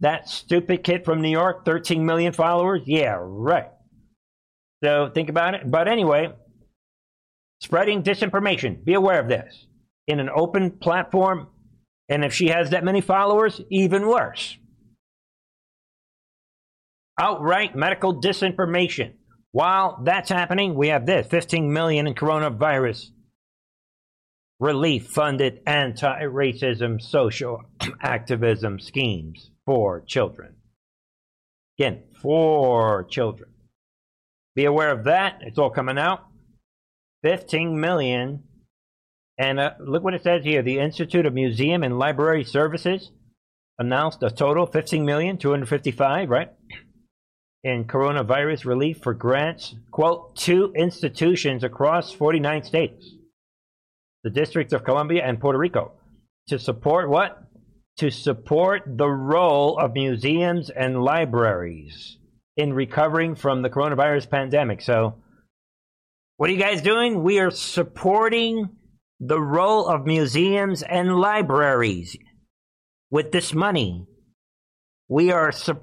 That 0.00 0.28
stupid 0.28 0.82
kid 0.82 1.04
from 1.04 1.20
New 1.20 1.30
York, 1.30 1.64
13 1.64 2.04
million 2.06 2.32
followers? 2.32 2.82
Yeah, 2.86 3.16
right. 3.20 3.70
So 4.82 5.10
think 5.14 5.28
about 5.28 5.54
it. 5.54 5.70
But 5.70 5.88
anyway, 5.88 6.32
spreading 7.60 8.02
disinformation. 8.02 8.82
Be 8.84 8.94
aware 8.94 9.20
of 9.20 9.28
this. 9.28 9.66
In 10.06 10.20
an 10.20 10.30
open 10.34 10.70
platform, 10.70 11.48
and 12.08 12.24
if 12.24 12.32
she 12.32 12.48
has 12.48 12.70
that 12.70 12.82
many 12.82 13.00
followers, 13.00 13.60
even 13.70 14.08
worse. 14.08 14.56
Outright 17.20 17.76
medical 17.76 18.20
disinformation. 18.20 19.12
While 19.52 20.00
that's 20.04 20.30
happening, 20.30 20.74
we 20.74 20.88
have 20.88 21.06
this 21.06 21.26
15 21.26 21.72
million 21.72 22.06
in 22.06 22.14
coronavirus 22.14 23.10
relief 24.60 25.06
funded 25.06 25.60
anti 25.66 26.20
racism 26.22 27.00
social 27.00 27.64
activism 28.02 28.78
schemes 28.78 29.50
for 29.66 30.02
children. 30.02 30.54
Again, 31.78 32.02
for 32.20 33.04
children. 33.04 33.48
Be 34.54 34.66
aware 34.66 34.90
of 34.90 35.04
that. 35.04 35.38
It's 35.40 35.58
all 35.58 35.70
coming 35.70 35.98
out. 35.98 36.26
15 37.22 37.80
million. 37.80 38.44
And 39.38 39.58
uh, 39.58 39.72
look 39.80 40.04
what 40.04 40.12
it 40.12 40.22
says 40.22 40.44
here. 40.44 40.62
The 40.62 40.78
Institute 40.78 41.24
of 41.24 41.32
Museum 41.32 41.82
and 41.82 41.98
Library 41.98 42.44
Services 42.44 43.10
announced 43.78 44.22
a 44.22 44.30
total 44.30 44.66
15 44.66 45.06
million 45.06 45.38
255, 45.38 46.28
right? 46.28 46.50
In 47.64 47.84
coronavirus 47.84 48.66
relief 48.66 48.98
for 49.02 49.14
grants, 49.14 49.74
quote, 49.90 50.36
to 50.36 50.72
institutions 50.76 51.64
across 51.64 52.12
49 52.12 52.64
states 52.64 53.14
the 54.22 54.30
District 54.30 54.72
of 54.72 54.84
Columbia, 54.84 55.24
and 55.24 55.40
Puerto 55.40 55.58
Rico 55.58 55.92
to 56.48 56.58
support 56.58 57.08
what? 57.08 57.42
To 57.98 58.10
support 58.10 58.82
the 58.86 59.08
role 59.08 59.78
of 59.78 59.92
museums 59.92 60.70
and 60.70 61.02
libraries 61.02 62.18
in 62.56 62.72
recovering 62.72 63.34
from 63.34 63.62
the 63.62 63.70
coronavirus 63.70 64.30
pandemic. 64.30 64.80
So, 64.80 65.16
what 66.36 66.50
are 66.50 66.52
you 66.52 66.58
guys 66.58 66.82
doing? 66.82 67.22
We 67.22 67.38
are 67.38 67.50
supporting 67.50 68.70
the 69.20 69.40
role 69.40 69.86
of 69.86 70.06
museums 70.06 70.82
and 70.82 71.16
libraries 71.16 72.16
with 73.10 73.32
this 73.32 73.52
money. 73.52 74.06
We 75.08 75.30
are 75.32 75.52
su- 75.52 75.80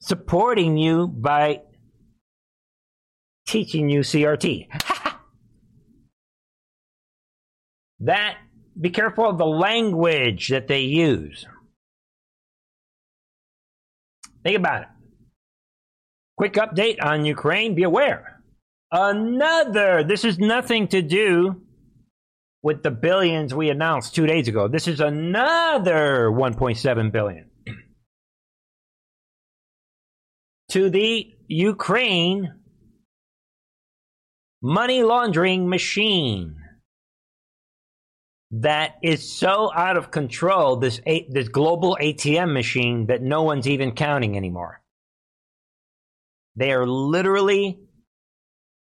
supporting 0.00 0.76
you 0.76 1.06
by 1.06 1.62
teaching 3.46 3.88
you 3.88 4.00
CRT. 4.00 5.02
That 8.00 8.36
be 8.78 8.90
careful 8.90 9.28
of 9.28 9.38
the 9.38 9.46
language 9.46 10.48
that 10.48 10.68
they 10.68 10.82
use. 10.82 11.46
Think 14.42 14.58
about 14.58 14.82
it. 14.82 14.88
Quick 16.36 16.54
update 16.54 17.02
on 17.02 17.24
Ukraine. 17.24 17.74
Be 17.74 17.82
aware. 17.84 18.42
Another, 18.92 20.04
this 20.04 20.24
is 20.24 20.38
nothing 20.38 20.88
to 20.88 21.02
do 21.02 21.62
with 22.62 22.82
the 22.82 22.90
billions 22.90 23.54
we 23.54 23.70
announced 23.70 24.14
two 24.14 24.26
days 24.26 24.46
ago. 24.46 24.68
This 24.68 24.86
is 24.86 25.00
another 25.00 26.30
1.7 26.30 27.12
billion 27.12 27.50
to 30.70 30.90
the 30.90 31.32
Ukraine 31.48 32.52
money 34.62 35.02
laundering 35.02 35.68
machine 35.68 36.56
that 38.52 38.96
is 39.02 39.28
so 39.28 39.72
out 39.74 39.96
of 39.96 40.10
control 40.10 40.76
this 40.76 41.00
this 41.28 41.48
global 41.48 41.98
ATM 42.00 42.52
machine 42.52 43.06
that 43.06 43.22
no 43.22 43.42
one's 43.42 43.66
even 43.66 43.92
counting 43.92 44.36
anymore. 44.36 44.80
They 46.54 46.72
are 46.72 46.86
literally 46.86 47.80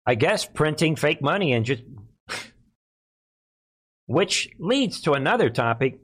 I 0.05 0.15
guess 0.15 0.45
printing 0.45 0.95
fake 0.95 1.21
money 1.21 1.53
and 1.53 1.65
just 1.65 1.83
which 4.07 4.49
leads 4.59 5.01
to 5.01 5.13
another 5.13 5.49
topic 5.49 5.99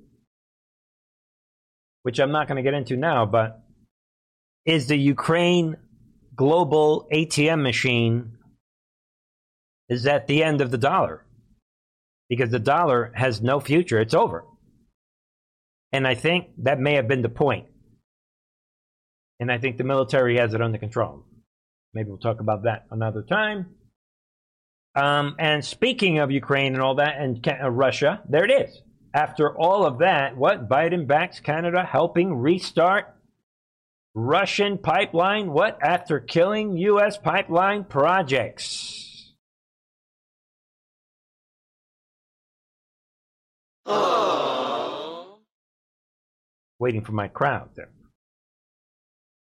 which 2.04 2.20
I'm 2.20 2.32
not 2.32 2.48
going 2.48 2.58
to 2.58 2.62
get 2.64 2.76
into 2.76 2.96
now 2.96 3.26
but 3.26 3.64
is 4.66 4.88
the 4.88 4.98
Ukraine 4.98 5.78
global 6.36 7.08
ATM 7.12 7.64
machine 7.64 8.38
is 9.90 10.06
at 10.06 10.28
the 10.28 10.44
end 10.44 10.62
of 10.62 10.70
the 10.70 10.78
dollar 10.78 11.26
because 12.30 12.50
the 12.50 12.60
dollar 12.60 13.12
has 13.16 13.42
no 13.42 13.60
future. 13.60 14.00
It's 14.00 14.14
over. 14.14 14.46
And 15.92 16.06
I 16.06 16.16
think 16.16 16.48
that 16.60 16.80
may 16.80 16.96
have 16.96 17.08
been 17.08 17.22
the 17.22 17.30
point. 17.30 17.68
And 19.40 19.52
I 19.52 19.58
think 19.58 19.78
the 19.78 19.84
military 19.84 20.38
has 20.38 20.54
it 20.54 20.62
under 20.62 20.78
control. 20.78 21.24
Maybe 21.94 22.10
we'll 22.10 22.18
talk 22.18 22.40
about 22.40 22.64
that 22.64 22.86
another 22.92 23.22
time. 23.22 23.68
Um, 24.96 25.36
and 25.38 25.64
speaking 25.64 26.20
of 26.20 26.32
Ukraine 26.32 26.74
and 26.74 26.82
all 26.82 26.96
that, 26.96 27.18
and 27.20 27.48
uh, 27.48 27.70
Russia, 27.70 28.22
there 28.28 28.46
it 28.46 28.52
is. 28.52 28.82
After 29.14 29.56
all 29.56 29.86
of 29.86 30.00
that, 30.00 30.36
what? 30.36 30.68
Biden 30.68 31.08
backs 31.08 31.40
Canada 31.40 31.84
helping 31.84 32.36
restart 32.36 33.14
Russian 34.16 34.80
pipeline. 34.80 35.52
What? 35.52 35.78
After 35.82 36.20
killing 36.20 36.78
U.S. 36.78 37.18
pipeline 37.18 37.84
projects. 37.84 38.97
Waiting 46.80 47.04
for 47.04 47.14
my 47.14 47.28
crowd 47.28 47.70
there. 47.76 47.90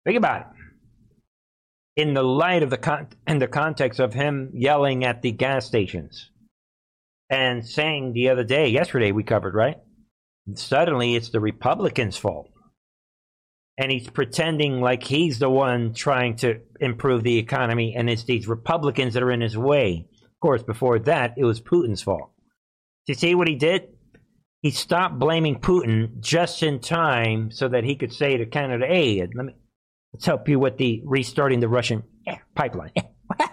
Think 0.06 0.18
about 0.18 0.42
it. 0.42 0.48
In 2.02 2.14
the 2.14 2.24
light 2.24 2.64
of 2.64 2.70
the 2.70 2.78
con- 2.78 3.08
in 3.28 3.38
the 3.38 3.48
context 3.48 4.00
of 4.00 4.14
him 4.14 4.52
yelling 4.54 5.06
at 5.06 5.22
the 5.22 5.32
gas 5.32 5.66
stations 5.66 6.32
and 7.30 7.66
saying 7.66 8.14
the 8.14 8.30
other 8.30 8.44
day, 8.44 8.68
yesterday 8.68 9.12
we 9.12 9.24
covered, 9.24 9.54
right? 9.54 9.78
Suddenly 10.56 11.16
it's 11.16 11.30
the 11.30 11.40
Republicans' 11.40 12.18
fault. 12.18 12.50
And 13.78 13.92
he's 13.92 14.10
pretending 14.10 14.82
like 14.82 15.04
he's 15.04 15.40
the 15.40 15.50
one 15.50 15.94
trying 15.94 16.36
to 16.38 16.60
improve 16.80 17.24
the 17.24 17.38
economy 17.38 17.96
and 17.96 18.10
it's 18.10 18.24
these 18.24 18.48
Republicans 18.48 19.14
that 19.14 19.24
are 19.24 19.32
in 19.32 19.42
his 19.42 19.58
way. 19.58 20.08
Of 20.24 20.40
course, 20.42 20.64
before 20.64 21.00
that, 21.00 21.36
it 21.38 21.46
was 21.46 21.62
Putin's 21.62 22.02
fault. 22.02 22.32
Do 23.06 23.14
you 23.14 23.16
see 23.16 23.34
what 23.36 23.48
he 23.48 23.56
did? 23.56 23.88
He 24.64 24.72
stopped 24.72 25.20
blaming 25.20 25.60
Putin 25.60 26.22
just 26.22 26.64
in 26.64 26.80
time 26.80 27.52
so 27.52 27.68
that 27.68 27.84
he 27.84 27.98
could 27.98 28.14
say 28.14 28.38
to 28.38 28.46
Canada, 28.46 28.88
"Hey, 28.88 29.20
let 29.20 29.46
me 29.46 29.54
let's 30.14 30.26
help 30.26 30.48
you 30.48 30.58
with 30.58 30.78
the 30.78 31.02
restarting 31.04 31.60
the 31.60 31.68
Russian 31.68 32.04
pipeline." 32.56 32.94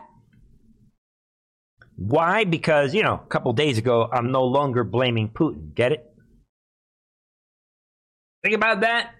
Why? 1.96 2.44
Because 2.44 2.94
you 2.94 3.02
know, 3.02 3.14
a 3.14 3.28
couple 3.28 3.52
days 3.52 3.76
ago, 3.76 4.08
I'm 4.10 4.30
no 4.30 4.44
longer 4.44 4.84
blaming 4.84 5.30
Putin. 5.30 5.74
Get 5.74 5.90
it? 5.90 6.06
Think 8.44 8.54
about 8.54 8.82
that. 8.82 9.10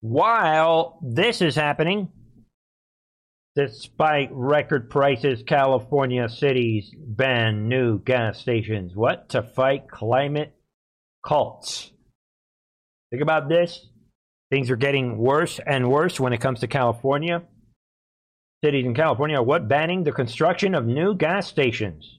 While 0.00 0.98
this 1.00 1.40
is 1.40 1.54
happening, 1.54 2.08
despite 3.54 4.30
record 4.32 4.90
prices, 4.90 5.44
California 5.44 6.28
cities 6.28 6.92
ban 6.98 7.68
new 7.68 8.00
gas 8.00 8.40
stations. 8.40 8.96
What? 8.96 9.28
To 9.28 9.44
fight 9.44 9.88
climate 9.88 10.56
cults. 11.24 11.90
Think 13.10 13.22
about 13.22 13.48
this. 13.48 13.86
Things 14.50 14.70
are 14.70 14.76
getting 14.76 15.18
worse 15.18 15.60
and 15.64 15.90
worse 15.90 16.20
when 16.20 16.32
it 16.32 16.40
comes 16.40 16.60
to 16.60 16.66
California. 16.66 17.42
Cities 18.64 18.84
in 18.84 18.94
California 18.94 19.38
are 19.38 19.42
what? 19.42 19.68
Banning 19.68 20.04
the 20.04 20.12
construction 20.12 20.74
of 20.74 20.86
new 20.86 21.14
gas 21.14 21.46
stations. 21.46 22.18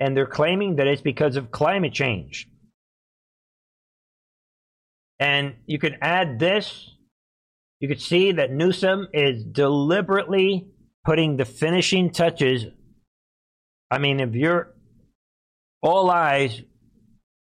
And 0.00 0.16
they're 0.16 0.26
claiming 0.26 0.76
that 0.76 0.86
it's 0.86 1.02
because 1.02 1.36
of 1.36 1.50
climate 1.50 1.92
change. 1.92 2.48
And 5.20 5.54
you 5.66 5.78
could 5.78 5.96
add 6.00 6.38
this. 6.38 6.90
You 7.80 7.88
could 7.88 8.00
see 8.00 8.32
that 8.32 8.50
Newsom 8.50 9.08
is 9.12 9.44
deliberately 9.44 10.66
putting 11.04 11.36
the 11.36 11.44
finishing 11.44 12.10
touches. 12.10 12.66
I 13.90 13.98
mean, 13.98 14.20
if 14.20 14.34
you're 14.34 14.74
all 15.82 16.10
eyes, 16.10 16.62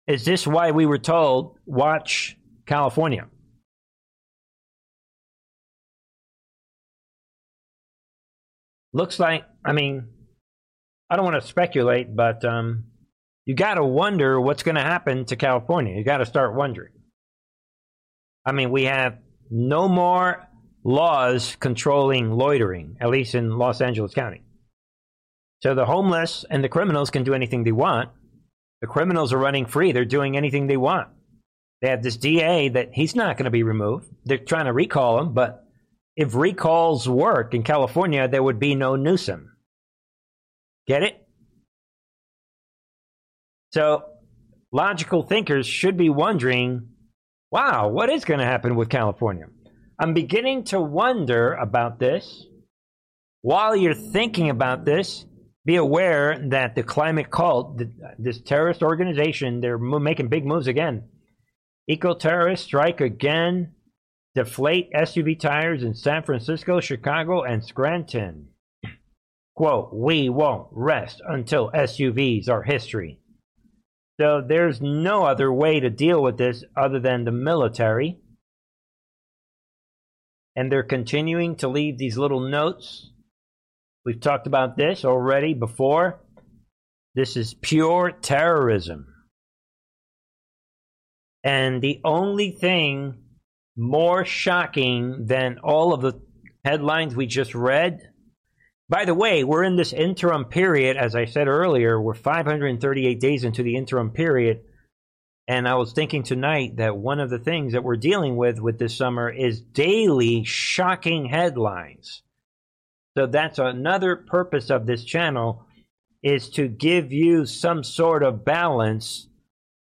is 0.08 0.26
this 0.26 0.46
why 0.46 0.72
we 0.72 0.86
were 0.86 0.98
told 0.98 1.58
watch 1.66 2.38
California? 2.66 3.28
Looks 8.94 9.20
like, 9.20 9.46
I 9.66 9.74
mean, 9.74 10.08
I 11.10 11.16
don't 11.16 11.26
want 11.26 11.42
to 11.42 11.48
speculate, 11.48 12.16
but 12.16 12.46
um, 12.46 12.86
you 13.46 13.56
got 13.56 13.76
to 13.76 13.84
wonder 13.84 14.40
what's 14.40 14.64
going 14.64 14.76
to 14.76 14.82
happen 14.82 15.26
to 15.26 15.36
California. 15.36 15.96
You 15.96 16.04
got 16.04 16.18
to 16.18 16.26
start 16.26 16.56
wondering. 16.56 16.94
I 18.46 18.52
mean, 18.52 18.72
we 18.72 18.84
have 18.84 19.18
no 19.50 19.88
more 19.88 20.48
laws 20.84 21.56
controlling 21.60 22.32
loitering, 22.32 22.98
at 23.00 23.10
least 23.10 23.36
in 23.36 23.58
Los 23.58 23.82
Angeles 23.82 24.14
County. 24.14 24.44
So 25.62 25.74
the 25.74 25.86
homeless 25.86 26.46
and 26.50 26.64
the 26.64 26.70
criminals 26.70 27.10
can 27.10 27.24
do 27.24 27.34
anything 27.34 27.64
they 27.64 27.72
want. 27.72 28.10
The 28.84 28.88
criminals 28.88 29.32
are 29.32 29.38
running 29.38 29.66
free. 29.66 29.94
They're 29.94 30.04
doing 30.04 30.36
anything 30.36 30.68
they 30.68 30.76
want. 30.76 31.08
They 31.82 31.88
have 31.88 32.04
this 32.04 32.18
DA 32.18 32.68
that 32.68 32.90
he's 32.92 33.16
not 33.16 33.38
going 33.38 33.46
to 33.46 33.50
be 33.50 33.64
removed. 33.64 34.10
They're 34.26 34.38
trying 34.38 34.66
to 34.66 34.74
recall 34.74 35.22
him, 35.22 35.34
but 35.34 35.64
if 36.18 36.36
recalls 36.36 37.08
work 37.08 37.54
in 37.54 37.64
California, 37.64 38.28
there 38.28 38.44
would 38.44 38.60
be 38.60 38.76
no 38.76 38.98
Newsom. 38.98 39.56
Get 40.86 41.02
it? 41.02 41.26
So 43.72 44.04
logical 44.74 45.24
thinkers 45.24 45.66
should 45.66 45.96
be 45.96 46.10
wondering 46.10 46.90
wow, 47.52 47.88
what 47.88 48.10
is 48.10 48.26
going 48.26 48.42
to 48.42 48.46
happen 48.46 48.76
with 48.76 48.90
California? 48.90 49.46
I'm 49.98 50.14
beginning 50.14 50.66
to 50.66 50.82
wonder 50.82 51.54
about 51.54 52.00
this. 52.00 52.46
While 53.44 53.78
you're 53.78 53.94
thinking 53.94 54.50
about 54.50 54.84
this, 54.84 55.26
be 55.66 55.78
aware 55.78 56.38
that 56.50 56.76
the 56.76 56.84
climate 56.84 57.32
cult, 57.32 57.82
this 58.20 58.42
terrorist 58.42 58.84
organization, 58.84 59.62
they're 59.62 59.78
making 59.78 60.28
big 60.28 60.46
moves 60.46 60.68
again. 60.68 61.04
Eco 61.88 62.14
terrorists 62.16 62.66
strike 62.66 63.02
again, 63.02 63.74
deflate 64.36 64.92
SUV 64.94 65.40
tires 65.40 65.84
in 65.84 65.94
San 65.94 66.24
Francisco, 66.24 66.80
Chicago, 66.80 67.44
and 67.44 67.64
Scranton. 67.64 68.50
Quote, 69.56 69.94
we 69.94 70.30
won't 70.30 70.68
rest 70.72 71.22
until 71.28 71.72
SUVs 71.72 72.50
are 72.50 72.64
history. 72.64 73.20
So 74.20 74.44
there's 74.46 74.82
no 74.82 75.26
other 75.26 75.52
way 75.52 75.80
to 75.80 75.90
deal 75.90 76.22
with 76.22 76.38
this 76.38 76.64
other 76.76 77.00
than 77.00 77.24
the 77.24 77.32
military. 77.32 78.20
And 80.56 80.72
they're 80.72 80.84
continuing 80.84 81.56
to 81.58 81.68
leave 81.68 81.98
these 81.98 82.18
little 82.18 82.40
notes. 82.40 83.12
We've 84.06 84.20
talked 84.20 84.48
about 84.48 84.78
this 84.78 85.06
already 85.06 85.54
before. 85.54 86.20
This 87.16 87.38
is 87.38 87.54
pure 87.54 88.12
terrorism. 88.12 89.08
And 91.44 91.82
the 91.82 92.02
only 92.04 92.52
thing 92.52 93.16
more 93.76 94.26
shocking 94.26 95.26
than 95.26 95.60
all 95.60 95.94
of 95.94 96.02
the 96.02 96.22
headlines 96.64 97.16
we 97.16 97.28
just 97.28 97.54
read 97.56 98.14
by 98.90 99.06
the 99.06 99.16
way, 99.16 99.44
we're 99.44 99.64
in 99.64 99.76
this 99.76 99.92
interim 99.92 100.46
period, 100.46 100.98
as 100.98 101.16
I 101.16 101.26
said 101.26 101.48
earlier, 101.48 102.00
we're 102.00 102.14
538 102.14 103.20
days 103.20 103.44
into 103.44 103.64
the 103.64 103.76
interim 103.76 104.12
period. 104.12 104.62
And 105.48 105.68
I 105.68 105.76
was 105.76 105.94
thinking 105.94 106.22
tonight 106.22 106.78
that 106.78 106.96
one 106.96 107.20
of 107.20 107.30
the 107.30 107.40
things 107.40 107.74
that 107.74 107.84
we're 107.84 107.96
dealing 107.96 108.36
with 108.36 108.60
with 108.60 108.78
this 108.78 108.96
summer 108.96 109.30
is 109.30 109.62
daily 109.62 110.44
shocking 110.44 111.26
headlines. 111.26 112.22
So 113.18 113.28
that's 113.28 113.60
another 113.60 114.16
purpose 114.16 114.70
of 114.70 114.86
this 114.86 115.04
channel 115.04 115.66
is 116.24 116.50
to 116.52 116.68
give 116.68 117.12
you 117.12 117.46
some 117.46 117.84
sort 117.84 118.24
of 118.24 118.46
balance 118.46 119.28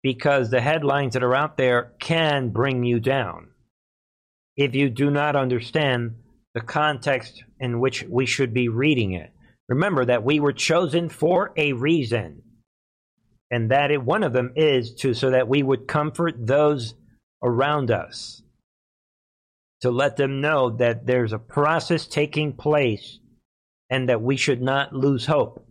because 0.02 0.50
the 0.50 0.60
headlines 0.60 1.14
that 1.14 1.22
are 1.22 1.34
out 1.34 1.56
there 1.56 1.92
can 2.00 2.50
bring 2.50 2.84
you 2.84 3.00
down. 3.00 3.48
If 4.56 4.74
you 4.74 4.90
do 4.90 5.10
not 5.10 5.36
understand 5.36 6.16
the 6.54 6.60
context 6.60 7.42
in 7.58 7.80
which 7.80 8.04
we 8.08 8.26
should 8.26 8.52
be 8.52 8.68
reading 8.68 9.12
it. 9.12 9.30
Remember 9.68 10.04
that 10.04 10.24
we 10.24 10.40
were 10.40 10.52
chosen 10.52 11.08
for 11.08 11.52
a 11.56 11.72
reason. 11.72 12.42
And 13.50 13.70
that 13.70 13.90
it, 13.90 14.02
one 14.02 14.22
of 14.22 14.32
them 14.32 14.52
is 14.56 14.94
to 14.96 15.14
so 15.14 15.30
that 15.30 15.48
we 15.48 15.62
would 15.62 15.86
comfort 15.86 16.34
those 16.38 16.94
around 17.42 17.90
us. 17.90 18.42
To 19.82 19.90
let 19.90 20.16
them 20.16 20.40
know 20.40 20.70
that 20.76 21.06
there's 21.06 21.32
a 21.32 21.38
process 21.38 22.06
taking 22.06 22.52
place 22.52 23.18
and 23.92 24.08
that 24.08 24.22
we 24.22 24.38
should 24.38 24.62
not 24.62 24.94
lose 24.94 25.26
hope. 25.26 25.66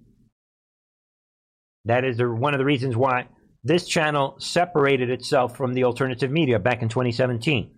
That 1.85 2.05
is 2.05 2.17
the, 2.17 2.31
one 2.31 2.53
of 2.53 2.59
the 2.59 2.65
reasons 2.65 2.95
why 2.95 3.29
this 3.63 3.87
channel 3.87 4.35
separated 4.37 5.09
itself 5.09 5.57
from 5.57 5.73
the 5.73 5.85
alternative 5.85 6.29
media 6.29 6.59
back 6.59 6.83
in 6.83 6.87
2017. 6.87 7.71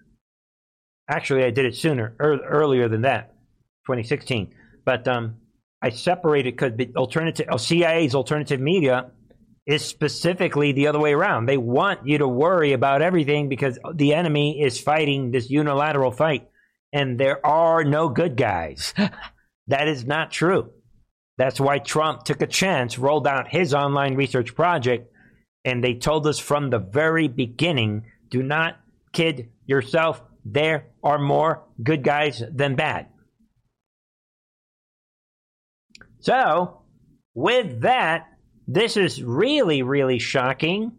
Actually, 1.09 1.45
I 1.45 1.51
did 1.51 1.63
it 1.63 1.75
sooner, 1.75 2.13
er, 2.19 2.39
earlier 2.45 2.89
than 2.89 3.03
that, 3.03 3.35
2016. 3.87 4.53
But 4.83 5.07
um, 5.07 5.37
I 5.81 5.91
separated 5.91 6.57
because 6.57 6.73
alternative 6.97 7.47
oh, 7.49 7.55
CIA's 7.57 8.13
alternative 8.13 8.59
media 8.59 9.11
is 9.65 9.85
specifically 9.85 10.73
the 10.73 10.87
other 10.87 10.99
way 10.99 11.13
around. 11.13 11.45
They 11.45 11.57
want 11.57 12.05
you 12.05 12.17
to 12.17 12.27
worry 12.27 12.73
about 12.73 13.01
everything 13.01 13.47
because 13.47 13.79
the 13.93 14.13
enemy 14.13 14.61
is 14.61 14.77
fighting 14.77 15.31
this 15.31 15.49
unilateral 15.49 16.11
fight, 16.11 16.49
and 16.91 17.17
there 17.17 17.45
are 17.45 17.85
no 17.85 18.09
good 18.09 18.35
guys. 18.35 18.93
that 19.67 19.87
is 19.87 20.05
not 20.05 20.31
true. 20.31 20.71
That's 21.37 21.59
why 21.59 21.79
Trump 21.79 22.23
took 22.23 22.41
a 22.41 22.47
chance, 22.47 22.99
rolled 22.99 23.27
out 23.27 23.47
his 23.47 23.73
online 23.73 24.15
research 24.15 24.55
project, 24.55 25.11
and 25.65 25.83
they 25.83 25.95
told 25.95 26.27
us 26.27 26.39
from 26.39 26.69
the 26.69 26.79
very 26.79 27.27
beginning 27.27 28.05
do 28.29 28.43
not 28.43 28.79
kid 29.13 29.49
yourself 29.65 30.21
there 30.45 30.87
are 31.03 31.19
more 31.19 31.63
good 31.81 32.03
guys 32.03 32.43
than 32.51 32.75
bad. 32.75 33.07
So, 36.19 36.81
with 37.33 37.81
that, 37.81 38.27
this 38.67 38.97
is 38.97 39.21
really, 39.21 39.83
really 39.83 40.19
shocking. 40.19 40.93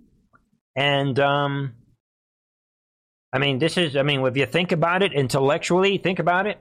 And, 0.76 1.18
um, 1.18 1.74
I 3.32 3.38
mean, 3.38 3.58
this 3.58 3.76
is, 3.76 3.96
I 3.96 4.02
mean, 4.02 4.24
if 4.26 4.36
you 4.36 4.46
think 4.46 4.72
about 4.72 5.02
it 5.02 5.12
intellectually, 5.12 5.98
think 5.98 6.18
about 6.18 6.46
it. 6.46 6.58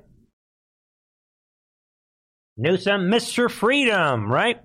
Newsom, 2.57 3.09
Mr. 3.09 3.49
Freedom, 3.49 4.31
right? 4.31 4.61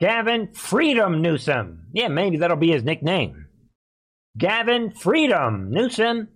Gavin 0.00 0.52
Freedom 0.52 1.20
Newsom. 1.22 1.86
Yeah, 1.92 2.08
maybe 2.08 2.38
that'll 2.38 2.56
be 2.56 2.72
his 2.72 2.82
nickname. 2.84 3.46
Gavin 4.38 4.92
Freedom 4.92 5.70
Newsom 5.70 6.28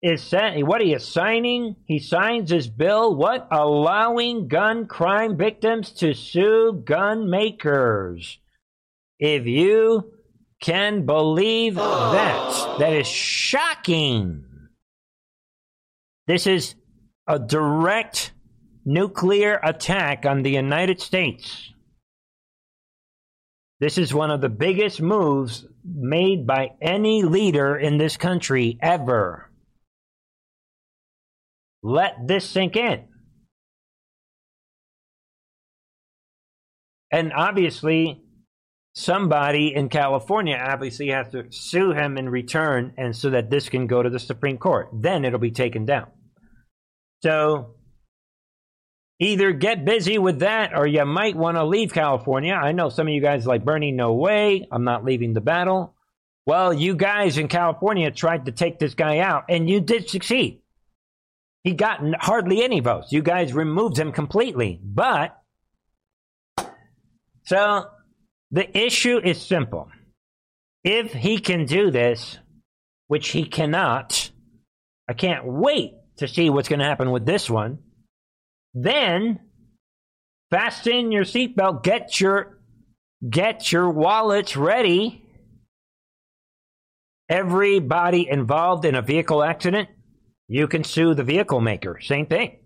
is 0.00 0.32
what 0.32 0.80
he 0.80 0.92
is 0.94 1.06
signing, 1.06 1.74
he 1.86 1.98
signs 1.98 2.50
his 2.50 2.68
bill, 2.68 3.16
what? 3.16 3.48
Allowing 3.50 4.46
gun 4.46 4.86
crime 4.86 5.36
victims 5.36 5.90
to 5.94 6.14
sue 6.14 6.82
gun 6.84 7.28
makers. 7.28 8.38
If 9.18 9.46
you 9.46 10.12
can 10.60 11.04
believe 11.04 11.74
that, 11.74 12.76
that 12.78 12.92
is 12.92 13.08
shocking. 13.08 14.44
This 16.28 16.46
is 16.46 16.76
a 17.26 17.40
direct 17.40 18.32
nuclear 18.88 19.60
attack 19.62 20.24
on 20.24 20.42
the 20.42 20.50
United 20.50 20.98
States. 20.98 21.74
This 23.80 23.98
is 23.98 24.14
one 24.14 24.30
of 24.30 24.40
the 24.40 24.48
biggest 24.48 25.02
moves 25.02 25.66
made 25.84 26.46
by 26.46 26.70
any 26.80 27.22
leader 27.22 27.76
in 27.76 27.98
this 27.98 28.16
country 28.16 28.78
ever. 28.82 29.50
Let 31.82 32.26
this 32.26 32.48
sink 32.48 32.76
in. 32.76 33.04
And 37.12 37.32
obviously, 37.34 38.22
somebody 38.94 39.74
in 39.74 39.90
California 39.90 40.56
obviously 40.56 41.08
has 41.08 41.28
to 41.32 41.44
sue 41.50 41.92
him 41.92 42.16
in 42.16 42.30
return, 42.30 42.94
and 42.96 43.14
so 43.14 43.30
that 43.30 43.50
this 43.50 43.68
can 43.68 43.86
go 43.86 44.02
to 44.02 44.10
the 44.10 44.18
Supreme 44.18 44.56
Court. 44.56 44.88
Then 44.94 45.26
it'll 45.26 45.38
be 45.38 45.50
taken 45.50 45.84
down. 45.84 46.06
So 47.22 47.77
either 49.20 49.52
get 49.52 49.84
busy 49.84 50.18
with 50.18 50.40
that 50.40 50.76
or 50.76 50.86
you 50.86 51.04
might 51.04 51.36
want 51.36 51.56
to 51.56 51.64
leave 51.64 51.92
California. 51.92 52.54
I 52.54 52.72
know 52.72 52.88
some 52.88 53.08
of 53.08 53.12
you 53.12 53.20
guys 53.20 53.46
like 53.46 53.64
Bernie, 53.64 53.92
no 53.92 54.14
way, 54.14 54.66
I'm 54.70 54.84
not 54.84 55.04
leaving 55.04 55.32
the 55.32 55.40
battle. 55.40 55.94
Well, 56.46 56.72
you 56.72 56.96
guys 56.96 57.36
in 57.36 57.48
California 57.48 58.10
tried 58.10 58.46
to 58.46 58.52
take 58.52 58.78
this 58.78 58.94
guy 58.94 59.18
out, 59.18 59.44
and 59.50 59.68
you 59.68 59.80
did 59.80 60.08
succeed. 60.08 60.62
He 61.62 61.74
got 61.74 62.00
hardly 62.18 62.62
any 62.62 62.80
votes. 62.80 63.12
You 63.12 63.20
guys 63.20 63.52
removed 63.52 63.98
him 63.98 64.12
completely. 64.12 64.80
But, 64.82 65.36
so 67.44 67.88
the 68.50 68.78
issue 68.78 69.18
is 69.18 69.42
simple. 69.42 69.90
If 70.84 71.12
he 71.12 71.38
can 71.38 71.66
do 71.66 71.90
this, 71.90 72.38
which 73.08 73.28
he 73.28 73.44
cannot, 73.44 74.30
I 75.06 75.12
can't 75.12 75.44
wait 75.44 75.92
to 76.18 76.28
see 76.28 76.48
what's 76.48 76.68
going 76.68 76.78
to 76.78 76.86
happen 76.86 77.10
with 77.10 77.26
this 77.26 77.50
one. 77.50 77.80
Then 78.74 79.40
fasten 80.50 81.12
your 81.12 81.24
seatbelt, 81.24 81.82
get 81.82 82.20
your 82.20 82.58
get 83.28 83.72
your 83.72 83.90
wallets 83.90 84.56
ready. 84.56 85.24
Everybody 87.28 88.28
involved 88.28 88.84
in 88.84 88.94
a 88.94 89.02
vehicle 89.02 89.42
accident, 89.42 89.88
you 90.46 90.66
can 90.66 90.82
sue 90.84 91.14
the 91.14 91.24
vehicle 91.24 91.60
maker. 91.60 91.98
Same 92.00 92.26
thing. 92.26 92.58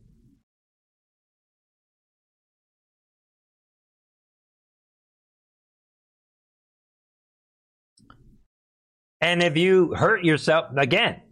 And 9.20 9.40
if 9.40 9.56
you 9.56 9.94
hurt 9.94 10.24
yourself, 10.24 10.76
again, 10.76 11.22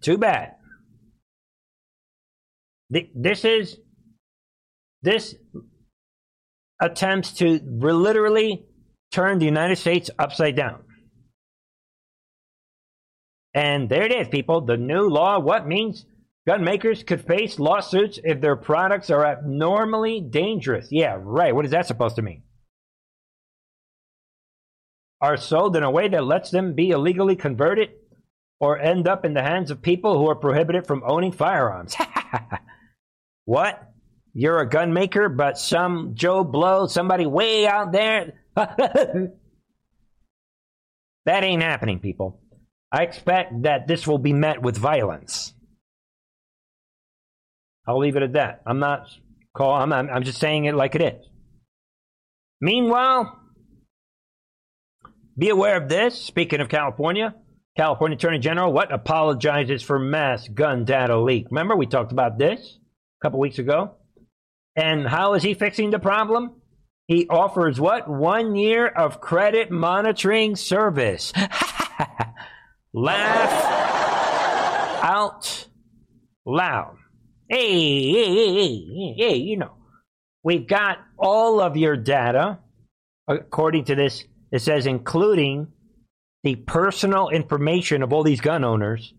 too 0.00 0.16
bad. 0.16 0.54
This 2.90 3.44
is 3.44 3.78
this 5.04 5.34
attempts 6.80 7.32
to 7.34 7.60
literally 7.62 8.64
turn 9.12 9.38
the 9.38 9.44
United 9.44 9.76
States 9.76 10.10
upside 10.18 10.56
down. 10.56 10.82
And 13.54 13.88
there 13.88 14.02
it 14.02 14.12
is, 14.12 14.28
people. 14.28 14.62
The 14.62 14.76
new 14.76 15.08
law, 15.08 15.38
what 15.38 15.66
means 15.66 16.04
gun 16.46 16.64
makers 16.64 17.04
could 17.04 17.24
face 17.24 17.58
lawsuits 17.58 18.18
if 18.24 18.40
their 18.40 18.56
products 18.56 19.10
are 19.10 19.24
abnormally 19.24 20.20
dangerous. 20.20 20.88
Yeah, 20.90 21.16
right. 21.20 21.54
What 21.54 21.64
is 21.64 21.70
that 21.70 21.86
supposed 21.86 22.16
to 22.16 22.22
mean? 22.22 22.42
Are 25.20 25.36
sold 25.36 25.76
in 25.76 25.84
a 25.84 25.90
way 25.90 26.08
that 26.08 26.24
lets 26.24 26.50
them 26.50 26.74
be 26.74 26.90
illegally 26.90 27.36
converted 27.36 27.90
or 28.58 28.78
end 28.78 29.06
up 29.06 29.24
in 29.24 29.34
the 29.34 29.42
hands 29.42 29.70
of 29.70 29.82
people 29.82 30.18
who 30.18 30.28
are 30.28 30.34
prohibited 30.34 30.86
from 30.86 31.02
owning 31.06 31.32
firearms. 31.32 31.94
what? 33.44 33.93
You're 34.34 34.58
a 34.58 34.68
gun 34.68 34.92
maker, 34.92 35.28
but 35.28 35.58
some 35.58 36.14
Joe 36.14 36.42
Blow, 36.42 36.88
somebody 36.88 37.24
way 37.24 37.68
out 37.68 37.92
there. 37.92 38.32
that 38.56 39.30
ain't 41.26 41.62
happening, 41.62 42.00
people. 42.00 42.40
I 42.90 43.02
expect 43.02 43.62
that 43.62 43.86
this 43.86 44.06
will 44.06 44.18
be 44.18 44.32
met 44.32 44.60
with 44.60 44.76
violence. 44.76 45.54
I'll 47.86 47.98
leave 47.98 48.16
it 48.16 48.24
at 48.24 48.32
that. 48.32 48.62
I'm 48.66 48.80
not 48.80 49.08
call. 49.54 49.74
I'm, 49.74 49.92
I'm, 49.92 50.10
I'm 50.10 50.24
just 50.24 50.40
saying 50.40 50.64
it 50.64 50.74
like 50.74 50.96
it 50.96 51.02
is. 51.02 51.26
Meanwhile, 52.60 53.40
be 55.38 55.50
aware 55.50 55.76
of 55.76 55.88
this. 55.88 56.20
Speaking 56.20 56.60
of 56.60 56.68
California, 56.68 57.34
California 57.76 58.16
Attorney 58.16 58.38
General 58.38 58.72
what 58.72 58.92
apologizes 58.92 59.82
for 59.82 59.98
mass 59.98 60.48
gun 60.48 60.84
data 60.84 61.20
leak. 61.20 61.46
Remember 61.50 61.76
we 61.76 61.86
talked 61.86 62.12
about 62.12 62.38
this 62.38 62.78
a 63.20 63.22
couple 63.22 63.38
weeks 63.38 63.58
ago. 63.58 63.96
And 64.76 65.06
how 65.06 65.34
is 65.34 65.42
he 65.42 65.54
fixing 65.54 65.90
the 65.90 65.98
problem? 65.98 66.60
He 67.06 67.28
offers 67.28 67.78
what? 67.78 68.08
One 68.08 68.56
year 68.56 68.86
of 68.86 69.20
credit 69.20 69.70
monitoring 69.70 70.56
service. 70.56 71.32
Laugh 72.94 73.74
out 75.04 75.68
loud. 76.46 76.96
Hey, 77.48 78.10
hey, 78.10 78.34
hey, 78.34 78.54
hey, 78.54 79.14
hey, 79.18 79.36
you 79.36 79.58
know, 79.58 79.72
we've 80.42 80.66
got 80.66 80.98
all 81.18 81.60
of 81.60 81.76
your 81.76 81.96
data, 81.96 82.58
according 83.28 83.84
to 83.86 83.94
this, 83.94 84.24
it 84.50 84.60
says 84.62 84.86
including 84.86 85.68
the 86.42 86.56
personal 86.56 87.28
information 87.28 88.02
of 88.02 88.12
all 88.12 88.22
these 88.22 88.40
gun 88.40 88.64
owners, 88.64 89.12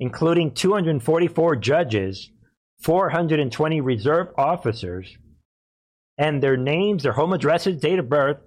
including 0.00 0.52
244 0.52 1.56
judges 1.56 2.30
420 2.80 3.80
reserve 3.80 4.28
officers 4.36 5.16
and 6.18 6.42
their 6.42 6.56
names, 6.56 7.02
their 7.02 7.12
home 7.12 7.32
addresses, 7.32 7.80
date 7.80 7.98
of 7.98 8.08
birth, 8.08 8.38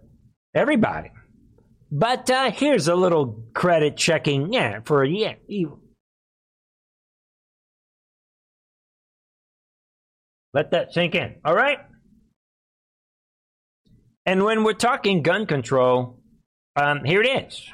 everybody. 0.54 1.12
But 1.92 2.30
uh, 2.30 2.52
here's 2.52 2.88
a 2.88 2.96
little 2.96 3.46
credit 3.54 3.98
checking, 3.98 4.54
yeah, 4.54 4.82
for 4.86 5.04
a 5.04 5.10
yeah. 5.10 5.36
Let 10.54 10.72
that 10.72 10.94
sink 10.94 11.16
in, 11.16 11.36
all 11.46 11.56
right? 11.56 11.80
And 14.26 14.44
when 14.44 14.64
we're 14.64 14.74
talking 14.74 15.24
gun 15.24 15.46
control, 15.46 16.20
um, 16.76 17.04
here 17.04 17.22
it 17.22 17.46
is. 17.48 17.68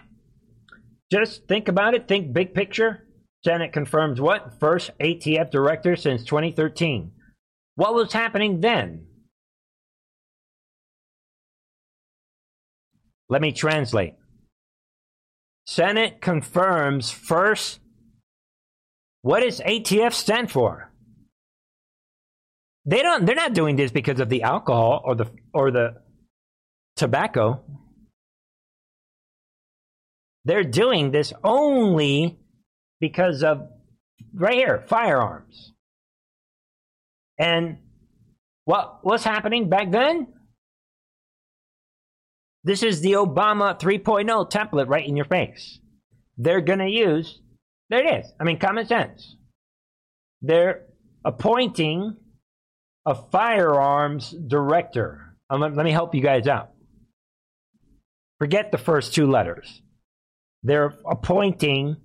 Just 1.12 1.48
think 1.48 1.68
about 1.68 1.94
it, 1.94 2.08
think 2.08 2.34
big 2.34 2.54
picture. 2.54 3.05
Senate 3.46 3.74
confirms 3.74 4.20
what? 4.20 4.60
First 4.60 4.90
ATF 5.00 5.52
director 5.52 5.96
since 5.96 6.26
2013. 6.26 7.12
What 7.76 7.94
was 7.94 8.12
happening 8.12 8.60
then? 8.60 9.06
Let 13.30 13.44
me 13.44 13.52
translate. 13.52 14.16
Senate 15.68 16.22
confirms 16.22 17.12
first. 17.12 17.80
What 19.22 19.42
does 19.42 19.60
ATF 19.60 20.14
stand 20.14 20.52
for? 20.52 20.92
They 22.86 23.04
don't. 23.04 23.28
They're 23.28 23.36
not 23.36 23.54
doing 23.54 23.76
this 23.76 23.92
because 23.92 24.20
of 24.20 24.30
the 24.30 24.42
alcohol 24.42 25.02
or 25.06 25.14
the 25.14 25.30
or 25.54 25.70
the 25.70 25.94
tobacco. 26.96 27.64
They're 30.46 30.64
doing 30.64 31.12
this 31.12 31.32
only 31.44 32.40
because 33.00 33.44
of 33.44 33.68
right 34.34 34.56
here 34.56 34.84
firearms. 34.88 35.74
And 37.38 37.80
what 38.66 39.00
what's 39.04 39.24
happening 39.24 39.70
back 39.70 39.92
then? 39.92 40.28
This 42.64 42.82
is 42.82 43.02
the 43.02 43.14
Obama 43.14 43.80
3.0 43.80 44.50
template 44.50 44.88
right 44.90 45.08
in 45.08 45.16
your 45.16 45.26
face. 45.26 45.80
They're 46.38 46.62
going 46.62 46.80
to 46.80 46.90
use 46.90 47.40
there 47.90 48.06
it 48.06 48.26
is. 48.26 48.32
I 48.40 48.44
mean 48.44 48.60
common 48.60 48.86
sense. 48.88 49.36
They're 50.42 50.84
appointing 51.24 52.18
a 53.06 53.16
firearms 53.16 54.32
director. 54.32 55.36
Um, 55.50 55.62
let 55.62 55.86
me 55.86 55.92
help 55.92 56.16
you 56.16 56.22
guys 56.22 56.48
out. 56.48 56.72
Forget 58.40 58.72
the 58.72 58.78
first 58.78 59.14
two 59.14 59.30
letters. 59.30 59.82
They're 60.64 60.96
appointing 61.10 61.98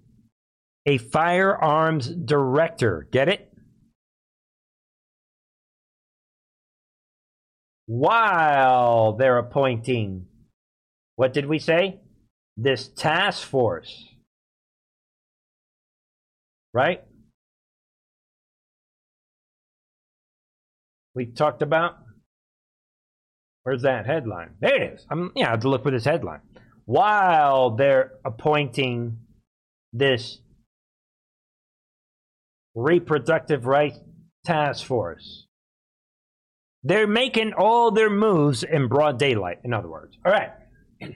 a 0.90 0.98
firearms 0.98 2.08
director. 2.08 3.06
Get 3.12 3.28
it? 3.28 3.52
While 7.86 9.12
they're 9.12 9.38
appointing, 9.38 10.26
what 11.14 11.32
did 11.32 11.46
we 11.46 11.60
say? 11.60 12.00
This 12.56 12.88
task 12.88 13.46
force. 13.46 14.08
Right? 16.74 17.04
We 21.14 21.26
talked 21.26 21.62
about. 21.62 21.98
Where's 23.62 23.82
that 23.82 24.06
headline? 24.06 24.54
There 24.60 24.74
it 24.74 24.94
is. 24.94 25.06
I'm, 25.08 25.30
yeah, 25.36 25.48
I 25.48 25.50
have 25.50 25.60
to 25.60 25.68
look 25.68 25.84
for 25.84 25.92
this 25.92 26.04
headline. 26.04 26.40
While 26.86 27.76
they're 27.76 28.12
appointing 28.24 29.18
this 29.92 30.38
Reproductive 32.80 33.66
Rights 33.66 33.98
Task 34.44 34.84
Force. 34.86 35.46
They're 36.82 37.06
making 37.06 37.52
all 37.52 37.90
their 37.90 38.10
moves 38.10 38.62
in 38.62 38.88
broad 38.88 39.18
daylight, 39.18 39.58
in 39.64 39.74
other 39.74 39.88
words. 39.88 40.16
All 40.24 40.32
right. 40.32 40.50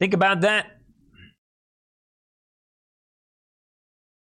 Think 0.00 0.14
about 0.14 0.40
that. 0.40 0.66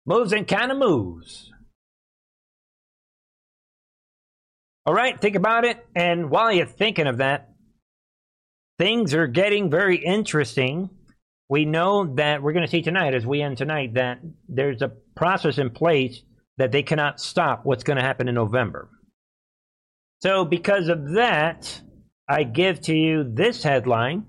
Moves 0.07 0.33
and 0.33 0.47
kind 0.47 0.71
of 0.71 0.77
moves. 0.77 1.51
All 4.87 4.93
right, 4.93 5.19
think 5.19 5.35
about 5.35 5.65
it. 5.65 5.83
And 5.97 6.29
while 6.29 6.53
you're 6.53 6.67
thinking 6.67 7.07
of 7.07 7.17
that, 7.19 7.55
things 8.79 9.15
are 9.15 9.27
getting 9.27 9.71
very 9.71 9.97
interesting. 9.97 10.91
We 11.49 11.65
know 11.65 12.15
that 12.17 12.43
we're 12.43 12.53
going 12.53 12.65
to 12.65 12.71
see 12.71 12.83
tonight, 12.83 13.15
as 13.15 13.27
we 13.27 13.43
end 13.43 13.59
tonight, 13.59 13.95
that 13.95 14.21
there's 14.49 14.83
a 14.83 14.93
process 15.15 15.59
in 15.59 15.71
place 15.71 16.23
that 16.57 16.73
they 16.73 16.83
cannot 16.83 17.21
stop 17.21 17.61
what's 17.65 17.85
going 17.85 17.99
to 17.99 18.03
happen 18.03 18.29
in 18.29 18.35
November. 18.35 18.89
So, 20.23 20.45
because 20.45 20.89
of 20.89 21.15
that, 21.15 21.81
I 22.29 22.45
give 22.45 22.81
to 22.83 22.95
you 22.95 23.25
this 23.31 23.63
headline 23.63 24.25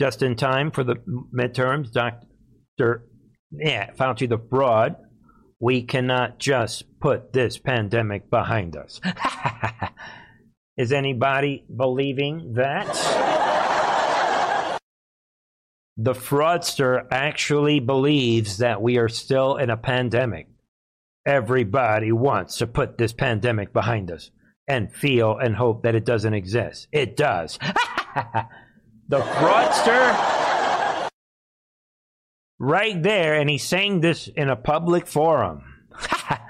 just 0.00 0.22
in 0.22 0.34
time 0.34 0.70
for 0.70 0.82
the 0.82 0.96
midterms. 1.32 1.92
Dr. 1.92 3.06
Yeah, 3.52 3.92
Fauci 3.92 4.28
the 4.28 4.38
fraud. 4.50 4.96
We 5.60 5.82
cannot 5.82 6.38
just 6.38 6.98
put 7.00 7.32
this 7.32 7.58
pandemic 7.58 8.28
behind 8.28 8.76
us. 8.76 9.00
Is 10.76 10.92
anybody 10.92 11.64
believing 11.74 12.54
that? 12.54 13.43
The 15.96 16.12
fraudster 16.12 17.06
actually 17.10 17.80
believes 17.80 18.58
that 18.58 18.82
we 18.82 18.98
are 18.98 19.08
still 19.08 19.56
in 19.56 19.70
a 19.70 19.76
pandemic. 19.76 20.48
Everybody 21.24 22.12
wants 22.12 22.58
to 22.58 22.66
put 22.66 22.98
this 22.98 23.12
pandemic 23.12 23.72
behind 23.72 24.10
us 24.10 24.30
and 24.66 24.92
feel 24.92 25.38
and 25.38 25.54
hope 25.54 25.84
that 25.84 25.94
it 25.94 26.04
doesn't 26.04 26.34
exist. 26.34 26.88
It 26.90 27.16
does. 27.16 27.58
the 29.08 29.20
fraudster, 29.20 31.08
right 32.58 33.02
there, 33.02 33.34
and 33.34 33.48
he's 33.48 33.64
saying 33.64 34.00
this 34.00 34.28
in 34.28 34.48
a 34.48 34.56
public 34.56 35.06
forum. 35.06 35.62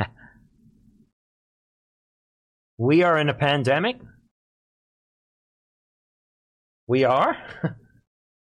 we 2.79 3.03
are 3.03 3.19
in 3.19 3.29
a 3.29 3.35
pandemic? 3.35 4.01
We 6.87 7.05
are? 7.05 7.37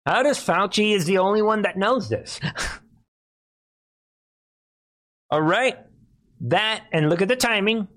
How 0.07 0.23
does 0.23 0.39
Fauci 0.39 0.95
is 0.95 1.05
the 1.05 1.19
only 1.19 1.43
one 1.43 1.63
that 1.63 1.77
knows 1.77 2.09
this? 2.09 2.39
All 5.31 5.43
right. 5.43 5.77
That 6.43 6.85
and 6.93 7.11
look 7.11 7.23
at 7.23 7.29
the 7.29 7.37
timing. 7.37 7.89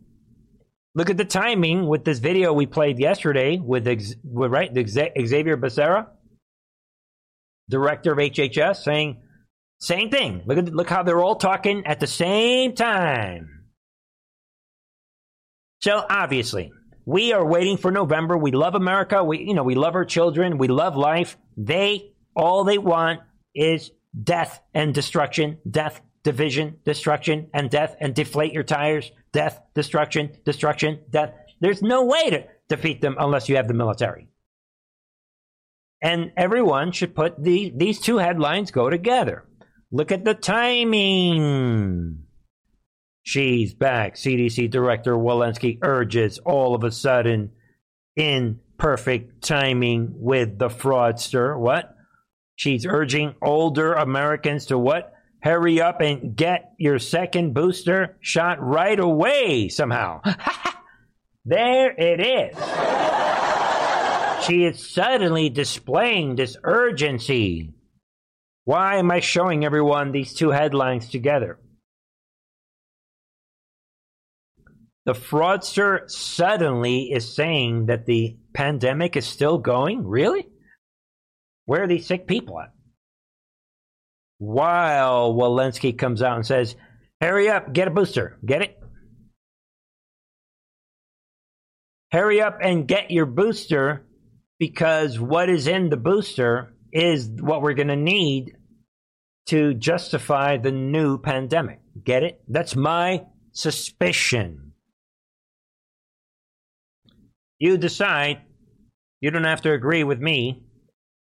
Look 0.96 1.12
at 1.12 1.18
the 1.18 1.26
timing 1.26 1.88
with 1.88 2.04
this 2.04 2.18
video 2.18 2.52
we 2.52 2.66
played 2.66 3.00
yesterday 3.00 3.58
with, 3.58 3.88
with 4.24 4.52
right 4.52 4.72
Xavier 4.74 5.56
Becerra, 5.56 6.08
director 7.70 8.14
of 8.14 8.18
HHS, 8.18 8.78
saying 8.78 9.22
same 9.80 10.10
thing. 10.10 10.42
Look 10.48 10.58
at 10.58 10.74
look 10.74 10.90
how 10.90 11.04
they're 11.04 11.22
all 11.22 11.36
talking 11.36 11.86
at 11.86 12.00
the 12.00 12.08
same 12.08 12.74
time. 12.74 13.66
So 15.82 16.04
obviously, 16.10 16.72
we 17.10 17.34
are 17.34 17.44
waiting 17.44 17.78
for 17.78 17.90
November. 17.90 18.38
We 18.38 18.52
love 18.52 18.76
America. 18.76 19.24
We, 19.24 19.40
you 19.40 19.56
know, 19.56 19.64
we 19.64 19.74
love 19.74 19.96
our 19.96 20.06
children. 20.06 20.60
We 20.60 20.68
love 20.68 20.96
life. 20.96 21.40
They, 21.58 22.14
all 22.36 22.64
they 22.64 22.78
want 22.78 23.22
is 23.56 23.90
death 24.24 24.62
and 24.76 24.94
destruction, 24.94 25.58
death, 25.68 26.02
division, 26.24 26.78
destruction, 26.86 27.50
and 27.52 27.72
death, 27.72 27.96
and 28.00 28.14
deflate 28.14 28.54
your 28.54 28.62
tires, 28.62 29.12
death, 29.32 29.60
destruction, 29.74 30.38
destruction, 30.46 31.00
death. 31.10 31.34
There's 31.60 31.82
no 31.82 32.06
way 32.06 32.30
to 32.30 32.44
defeat 32.68 33.02
them 33.02 33.16
unless 33.18 33.50
you 33.50 33.56
have 33.56 33.68
the 33.68 33.74
military. 33.74 34.28
And 36.04 36.32
everyone 36.38 36.92
should 36.92 37.16
put 37.16 37.44
the, 37.44 37.74
these 37.76 38.00
two 38.00 38.20
headlines 38.20 38.70
go 38.70 38.88
together. 38.88 39.46
Look 39.92 40.12
at 40.12 40.26
the 40.26 40.36
timing. 40.36 42.26
She's 43.24 43.74
back. 43.74 44.16
CDC 44.16 44.70
Director 44.72 45.14
Walensky 45.14 45.80
urges 45.82 46.40
all 46.40 46.76
of 46.76 46.84
a 46.84 46.92
sudden 46.92 47.52
in 48.16 48.60
perfect 48.78 49.44
timing 49.44 50.14
with 50.16 50.58
the 50.58 50.70
fraudster. 50.70 51.58
What? 51.58 51.96
She's 52.56 52.86
urging 52.86 53.36
older 53.42 53.94
Americans 53.94 54.66
to 54.68 54.78
what? 54.78 55.14
Hurry 55.42 55.82
up 55.82 56.02
and 56.02 56.36
get 56.36 56.74
your 56.78 57.00
second 57.00 57.54
booster 57.54 58.18
shot 58.20 58.62
right 58.62 59.00
away 59.00 59.70
somehow. 59.70 60.22
there 61.46 61.92
it 61.98 62.20
is. 62.20 62.58
she 64.46 64.66
is 64.66 64.92
suddenly 64.92 65.50
displaying 65.50 66.36
this 66.36 66.58
urgency. 66.64 67.74
Why 68.66 68.98
am 68.98 69.10
I 69.12 69.22
showing 69.22 69.64
everyone 69.64 70.12
these 70.12 70.34
two 70.34 70.50
headlines 70.50 71.10
together? 71.10 71.58
The 75.10 75.16
fraudster 75.16 76.08
suddenly 76.08 77.12
is 77.12 77.34
saying 77.34 77.88
that 77.88 78.06
the 78.06 78.38
pandemic 78.54 79.18
is 79.18 79.26
still 79.26 79.58
going? 79.58 80.06
Really? 80.06 80.48
Where 81.66 81.82
are 81.82 81.88
these 81.88 82.06
sick 82.06 82.28
people 82.28 82.60
at? 82.60 82.74
While 84.38 85.34
Walensky 85.34 85.98
comes 85.98 86.22
out 86.22 86.36
and 86.36 86.46
says, 86.46 86.76
Hurry 87.20 87.50
up, 87.50 87.74
get 87.74 87.88
a 87.88 87.92
booster. 87.92 88.38
Get 88.46 88.62
it? 88.62 88.80
Hurry 92.12 92.40
up 92.40 92.60
and 92.62 92.88
get 92.88 93.10
your 93.10 93.26
booster 93.26 94.06
because 94.60 95.20
what 95.20 95.50
is 95.50 95.66
in 95.66 95.90
the 95.90 95.98
booster 95.98 96.76
is 96.94 97.28
what 97.28 97.64
we're 97.64 97.74
going 97.74 97.88
to 97.88 97.96
need 97.96 98.58
to 99.48 99.74
justify 99.74 100.58
the 100.58 100.72
new 100.72 101.18
pandemic. 101.18 101.80
Get 102.04 102.22
it? 102.22 102.44
That's 102.48 102.76
my 102.76 103.24
suspicion. 103.54 104.69
You 107.60 107.78
decide. 107.78 108.42
You 109.20 109.32
don't 109.32 109.44
have 109.44 109.62
to 109.64 109.74
agree 109.74 110.06
with 110.06 110.20
me. 110.20 110.64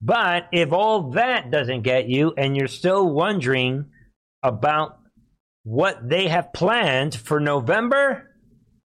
But 0.02 0.48
if 0.52 0.74
all 0.74 1.12
that 1.12 1.50
doesn't 1.50 1.84
get 1.84 2.10
you 2.10 2.34
and 2.38 2.56
you're 2.56 2.68
still 2.68 3.10
wondering 3.10 3.86
about 4.44 5.00
what 5.64 6.08
they 6.08 6.28
have 6.28 6.54
planned 6.54 7.16
for 7.16 7.40
November, 7.40 8.30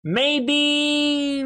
maybe. 0.03 1.41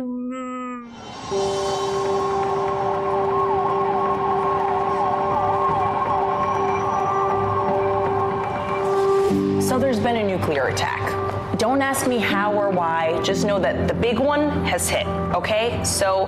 So 9.61 9.77
there's 9.77 9.99
been 9.99 10.15
a 10.15 10.23
nuclear 10.23 10.67
attack. 10.67 11.28
Don't 11.59 11.81
ask 11.81 12.07
me 12.07 12.19
how 12.19 12.53
or 12.53 12.69
why, 12.69 13.21
just 13.21 13.45
know 13.45 13.59
that 13.59 13.89
the 13.89 13.93
big 13.93 14.17
one 14.17 14.63
has 14.63 14.87
hit, 14.87 15.05
okay? 15.35 15.83
So, 15.83 16.25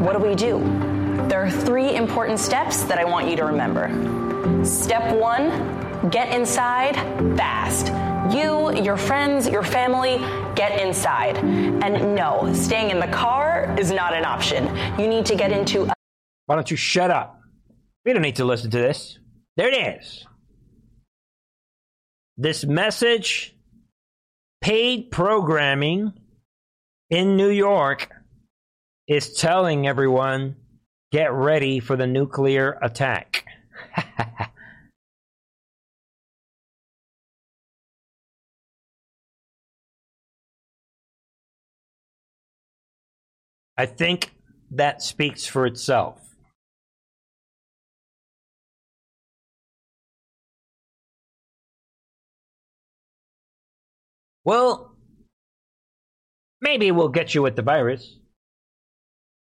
what 0.00 0.14
do 0.14 0.18
we 0.18 0.34
do? 0.34 0.58
There 1.28 1.44
are 1.44 1.50
three 1.50 1.94
important 1.94 2.40
steps 2.40 2.82
that 2.84 2.96
I 2.98 3.04
want 3.04 3.28
you 3.28 3.36
to 3.36 3.44
remember. 3.44 3.90
Step 4.64 5.14
one 5.14 6.08
get 6.08 6.34
inside 6.34 6.96
fast. 7.36 7.88
You, 8.34 8.72
your 8.82 8.96
friends, 8.96 9.46
your 9.46 9.62
family, 9.62 10.18
get 10.54 10.80
inside. 10.80 11.36
And 11.36 12.14
no, 12.14 12.50
staying 12.54 12.90
in 12.90 12.98
the 12.98 13.08
car 13.08 13.76
is 13.78 13.92
not 13.92 14.14
an 14.14 14.24
option. 14.24 14.64
You 14.98 15.06
need 15.06 15.26
to 15.26 15.36
get 15.36 15.52
into. 15.52 15.82
A- 15.84 15.92
Why 16.46 16.54
don't 16.54 16.70
you 16.70 16.78
shut 16.78 17.10
up? 17.10 17.38
We 18.06 18.14
don't 18.14 18.22
need 18.22 18.36
to 18.36 18.46
listen 18.46 18.70
to 18.70 18.78
this. 18.78 19.18
There 19.58 19.68
it 19.68 19.98
is. 20.00 20.26
This 22.38 22.64
message 22.64 23.54
paid 24.62 25.10
programming 25.10 26.14
in 27.10 27.36
New 27.36 27.50
York 27.50 28.08
is 29.08 29.34
telling 29.34 29.86
everyone 29.86 30.56
get 31.10 31.32
ready 31.32 31.80
for 31.80 31.96
the 31.96 32.06
nuclear 32.06 32.78
attack. 32.80 33.44
I 43.76 43.86
think 43.86 44.32
that 44.70 45.02
speaks 45.02 45.44
for 45.44 45.66
itself. 45.66 46.21
Well, 54.44 54.96
maybe 56.60 56.90
we'll 56.90 57.08
get 57.08 57.34
you 57.34 57.42
with 57.42 57.56
the 57.56 57.62
virus. 57.62 58.18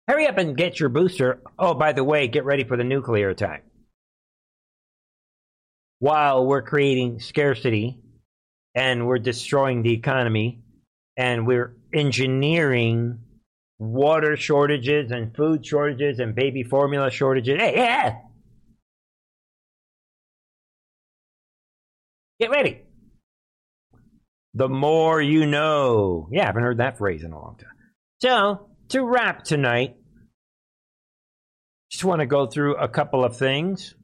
Hurry 0.07 0.27
up 0.27 0.37
and 0.37 0.57
get 0.57 0.79
your 0.79 0.89
booster. 0.89 1.41
Oh, 1.57 1.73
by 1.73 1.93
the 1.93 2.03
way, 2.03 2.27
get 2.27 2.45
ready 2.45 2.63
for 2.63 2.77
the 2.77 2.83
nuclear 2.83 3.29
attack. 3.29 3.63
While 5.99 6.45
we're 6.45 6.61
creating 6.61 7.19
scarcity 7.19 7.99
and 8.75 9.07
we're 9.07 9.19
destroying 9.19 9.81
the 9.81 9.93
economy 9.93 10.61
and 11.15 11.47
we're 11.47 11.75
engineering 11.93 13.19
water 13.79 14.35
shortages 14.35 15.11
and 15.11 15.35
food 15.35 15.65
shortages 15.65 16.19
and 16.19 16.35
baby 16.35 16.63
formula 16.63 17.09
shortages. 17.09 17.57
Hey, 17.57 17.73
yeah! 17.75 18.17
Get 22.39 22.49
ready. 22.49 22.82
The 24.53 24.69
more 24.69 25.21
you 25.21 25.45
know. 25.45 26.27
Yeah, 26.31 26.43
I 26.43 26.45
haven't 26.47 26.63
heard 26.63 26.77
that 26.77 26.97
phrase 26.97 27.23
in 27.23 27.31
a 27.31 27.39
long 27.39 27.57
time. 27.57 27.69
So, 28.21 28.69
to 28.89 29.03
wrap 29.03 29.43
tonight, 29.43 29.95
just 31.91 32.03
want 32.03 32.19
to 32.19 32.25
go 32.25 32.47
through 32.47 32.75
a 32.75 32.87
couple 32.87 33.23
of 33.23 33.37
things. 33.37 33.95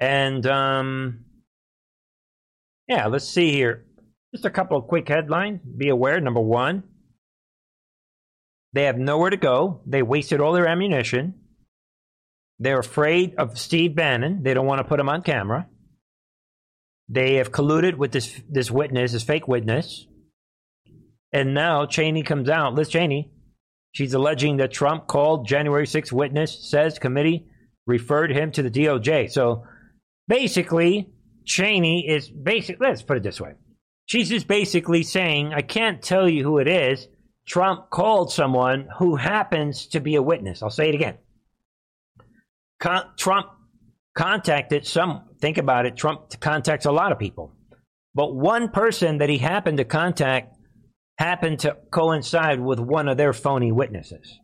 And 0.00 0.46
um, 0.46 1.24
yeah, 2.88 3.06
let's 3.06 3.28
see 3.28 3.52
here. 3.52 3.84
Just 4.32 4.44
a 4.44 4.50
couple 4.50 4.76
of 4.76 4.88
quick 4.88 5.08
headlines. 5.08 5.60
Be 5.62 5.88
aware 5.88 6.20
number 6.20 6.40
one, 6.40 6.84
they 8.72 8.84
have 8.84 8.98
nowhere 8.98 9.30
to 9.30 9.36
go. 9.36 9.80
They 9.86 10.02
wasted 10.02 10.40
all 10.40 10.52
their 10.52 10.68
ammunition. 10.68 11.34
They're 12.58 12.80
afraid 12.80 13.34
of 13.36 13.58
Steve 13.58 13.94
Bannon. 13.94 14.42
They 14.42 14.54
don't 14.54 14.66
want 14.66 14.80
to 14.80 14.84
put 14.84 15.00
him 15.00 15.08
on 15.08 15.22
camera. 15.22 15.66
They 17.08 17.34
have 17.34 17.52
colluded 17.52 17.96
with 17.96 18.12
this 18.12 18.40
this 18.48 18.70
witness, 18.70 19.12
this 19.12 19.22
fake 19.22 19.48
witness. 19.48 20.06
And 21.32 21.54
now 21.54 21.86
Cheney 21.86 22.22
comes 22.22 22.48
out. 22.48 22.74
Liz 22.74 22.88
Cheney, 22.88 23.30
she's 23.92 24.14
alleging 24.14 24.58
that 24.58 24.72
Trump 24.72 25.06
called 25.06 25.46
January 25.46 25.86
6th 25.86 26.12
witness, 26.12 26.70
says 26.70 26.98
committee 26.98 27.46
referred 27.86 28.30
him 28.30 28.52
to 28.52 28.62
the 28.62 28.70
DOJ. 28.70 29.30
So 29.30 29.64
basically, 30.28 31.10
Cheney 31.44 32.06
is 32.06 32.28
basically, 32.28 32.86
let's 32.86 33.02
put 33.02 33.16
it 33.16 33.22
this 33.22 33.40
way. 33.40 33.54
She's 34.06 34.28
just 34.28 34.46
basically 34.46 35.02
saying, 35.02 35.52
I 35.54 35.62
can't 35.62 36.02
tell 36.02 36.28
you 36.28 36.44
who 36.44 36.58
it 36.58 36.68
is. 36.68 37.08
Trump 37.46 37.90
called 37.90 38.30
someone 38.30 38.88
who 38.98 39.16
happens 39.16 39.86
to 39.88 40.00
be 40.00 40.14
a 40.14 40.22
witness. 40.22 40.62
I'll 40.62 40.70
say 40.70 40.90
it 40.90 40.94
again. 40.94 41.16
Con- 42.78 43.10
Trump 43.16 43.48
contacted 44.14 44.86
some, 44.86 45.27
think 45.40 45.58
about 45.58 45.86
it, 45.86 45.96
Trump 45.96 46.38
contacts 46.40 46.86
a 46.86 46.92
lot 46.92 47.12
of 47.12 47.18
people. 47.18 47.52
But 48.14 48.34
one 48.34 48.70
person 48.70 49.18
that 49.18 49.28
he 49.28 49.38
happened 49.38 49.78
to 49.78 49.84
contact 49.84 50.56
happened 51.18 51.60
to 51.60 51.76
coincide 51.90 52.60
with 52.60 52.78
one 52.78 53.08
of 53.08 53.16
their 53.16 53.32
phony 53.32 53.72
witnesses. 53.72 54.38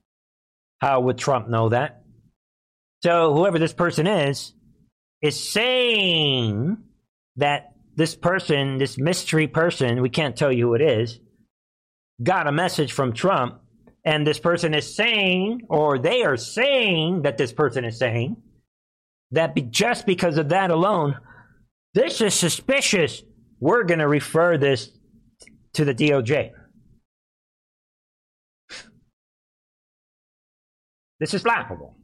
How 0.81 1.01
would 1.01 1.19
Trump 1.19 1.49
know 1.49 1.71
that? 1.71 2.03
So 3.03 3.35
whoever 3.35 3.59
this 3.59 3.73
person 3.73 4.07
is, 4.07 4.55
is 5.23 5.53
saying 5.53 6.77
that 7.37 7.73
this 7.97 8.15
person, 8.15 8.79
this 8.79 8.99
mystery 8.99 9.47
person, 9.47 10.03
we 10.03 10.11
can't 10.11 10.37
tell 10.37 10.53
you 10.53 10.69
who 10.69 10.75
it 10.75 10.83
is, 10.83 11.21
got 12.23 12.47
a 12.47 12.53
message 12.53 12.93
from 12.93 13.13
Trump, 13.13 13.61
and 14.05 14.27
this 14.27 14.39
person 14.39 14.75
is 14.75 14.95
saying, 14.95 15.63
or 15.69 15.99
they 15.99 16.25
are 16.25 16.37
saying 16.37 17.23
that 17.23 17.39
this 17.39 17.53
person 17.53 17.85
is 17.85 17.99
saying, 17.99 18.37
that 19.31 19.55
be, 19.55 19.63
just 19.63 20.07
because 20.07 20.39
of 20.39 20.51
that 20.51 20.71
alone, 20.71 21.17
this 21.95 22.21
is 22.21 22.35
suspicious. 22.35 23.23
We're 23.61 23.85
going 23.85 24.01
to 24.01 24.09
refer 24.09 24.59
this 24.59 24.91
to 25.75 25.85
the 25.85 25.95
DOJ. 25.95 26.51
This 31.21 31.35
is 31.35 31.45
laughable. 31.45 31.97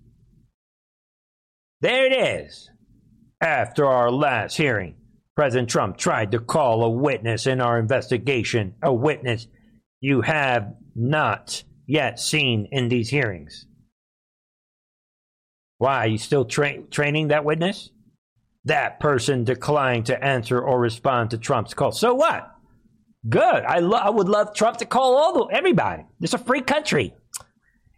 There 1.81 2.07
it 2.07 2.13
is. 2.13 2.71
After 3.41 3.87
our 3.87 4.11
last 4.11 4.57
hearing, 4.57 4.97
President 5.35 5.71
Trump 5.71 5.97
tried 5.97 6.33
to 6.33 6.39
call 6.39 6.85
a 6.85 6.91
witness 6.91 7.47
in 7.47 7.61
our 7.61 7.79
investigation, 7.79 8.75
a 8.83 8.93
witness 8.93 9.47
you 10.01 10.21
have 10.21 10.75
not 10.95 11.65
yet 11.87 12.19
seen 12.19 12.69
in 12.71 12.89
these 12.89 13.09
hearings. 13.09 13.67
Why? 15.81 16.05
Are 16.05 16.09
you 16.09 16.19
still 16.19 16.45
tra- 16.45 16.83
training 16.91 17.29
that 17.29 17.47
witness? 17.47 17.89
That 18.67 19.01
person 19.01 19.45
declined 19.45 20.07
to 20.07 20.23
answer 20.23 20.61
or 20.61 20.79
respond 20.79 21.31
to 21.31 21.39
Trump's 21.39 21.73
call. 21.73 21.93
So 21.93 22.13
what? 22.13 22.55
Good. 23.27 23.41
I, 23.65 23.79
lo- 23.79 23.97
I 23.97 24.11
would 24.11 24.29
love 24.29 24.55
Trump 24.55 24.77
to 24.79 24.85
call 24.85 25.17
all 25.17 25.33
the, 25.33 25.57
everybody. 25.57 26.05
It's 26.21 26.35
a 26.35 26.39
free 26.39 26.61
country. 26.61 27.15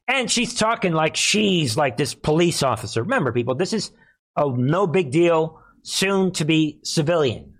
And 0.06 0.30
she's 0.30 0.54
talking 0.54 0.92
like 0.92 1.16
she's 1.16 1.76
like 1.76 1.96
this 1.96 2.14
police 2.14 2.62
officer. 2.62 3.02
Remember, 3.02 3.32
people, 3.32 3.56
this 3.56 3.72
is 3.72 3.90
a 4.36 4.48
no 4.48 4.86
big 4.86 5.10
deal, 5.10 5.58
soon 5.82 6.30
to 6.34 6.44
be 6.44 6.78
civilian. 6.84 7.54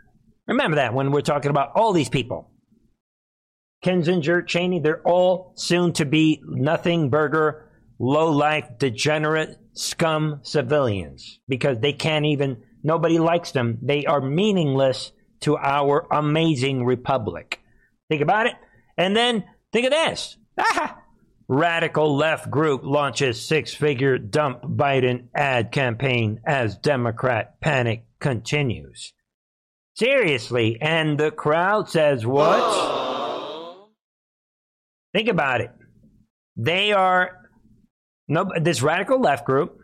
Remember 0.46 0.76
that 0.76 0.94
when 0.94 1.10
we're 1.10 1.22
talking 1.22 1.50
about 1.50 1.72
all 1.74 1.92
these 1.92 2.08
people. 2.08 2.52
Kinzinger, 3.84 4.46
Cheney, 4.46 4.78
they're 4.78 5.02
all 5.02 5.52
soon 5.56 5.92
to 5.94 6.04
be 6.04 6.40
nothing 6.46 7.10
burger, 7.10 7.68
low 7.98 8.30
life, 8.30 8.68
degenerate, 8.78 9.58
scum 9.74 10.40
civilians 10.42 11.40
because 11.48 11.78
they 11.80 11.92
can't 11.92 12.26
even, 12.26 12.62
nobody 12.82 13.18
likes 13.18 13.52
them. 13.52 13.78
They 13.82 14.04
are 14.04 14.20
meaningless 14.20 15.12
to 15.40 15.56
our 15.56 16.06
amazing 16.10 16.84
republic. 16.84 17.60
Think 18.08 18.22
about 18.22 18.46
it. 18.46 18.54
And 18.96 19.16
then 19.16 19.44
think 19.72 19.86
of 19.86 19.92
this. 19.92 20.36
Ah, 20.58 20.98
radical 21.48 22.16
left 22.16 22.50
group 22.50 22.82
launches 22.84 23.46
six 23.46 23.74
figure 23.74 24.18
dump 24.18 24.62
Biden 24.62 25.28
ad 25.34 25.72
campaign 25.72 26.40
as 26.46 26.76
Democrat 26.76 27.60
panic 27.60 28.04
continues. 28.20 29.12
Seriously. 29.94 30.78
And 30.80 31.18
the 31.18 31.30
crowd 31.30 31.88
says 31.88 32.24
what? 32.24 32.60
Think 35.14 35.28
about 35.28 35.60
it. 35.60 35.70
They 36.56 36.92
are 36.92 37.41
no, 38.28 38.50
this 38.60 38.82
radical 38.82 39.20
left 39.20 39.44
group 39.44 39.80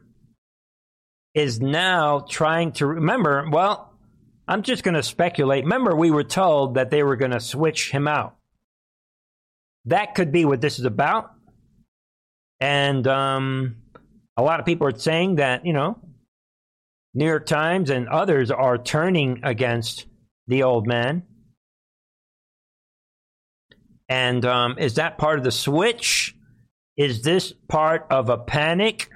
is 1.34 1.61
now 1.61 2.20
trying 2.28 2.72
to 2.72 2.86
remember. 2.86 3.49
Well, 3.51 3.93
I'm 4.47 4.62
just 4.62 4.82
going 4.82 4.95
to 4.95 5.03
speculate. 5.03 5.64
Remember, 5.64 5.95
we 5.95 6.11
were 6.11 6.24
told 6.24 6.74
that 6.74 6.91
they 6.91 7.03
were 7.03 7.16
going 7.16 7.32
to 7.32 7.41
switch 7.41 7.91
him 7.91 8.09
out. 8.09 8.36
That 9.84 10.14
could 10.14 10.32
be 10.32 10.45
what 10.45 10.61
this 10.61 10.78
is 10.78 10.84
about. 10.84 11.30
And 12.61 13.07
um, 13.07 13.76
a 14.36 14.43
lot 14.43 14.59
of 14.61 14.66
people 14.66 14.86
are 14.86 14.99
saying 14.99 15.36
that, 15.36 15.64
you 15.64 15.72
know, 15.72 15.99
New 17.14 17.26
York 17.26 17.47
Times 17.47 17.91
and 17.91 18.09
others 18.09 18.51
are 18.51 18.78
turning 18.78 19.41
against 19.45 20.07
the 20.47 20.62
old 20.62 20.86
man. 20.86 21.24
And 24.09 24.45
um, 24.45 24.76
is 24.78 24.95
that 24.95 25.18
part 25.18 25.39
of 25.39 25.45
the 25.45 25.53
switch? 25.53 26.34
Is 26.99 27.22
this 27.22 27.55
part 27.68 28.09
of 28.11 28.28
a 28.28 28.36
panic 28.36 29.09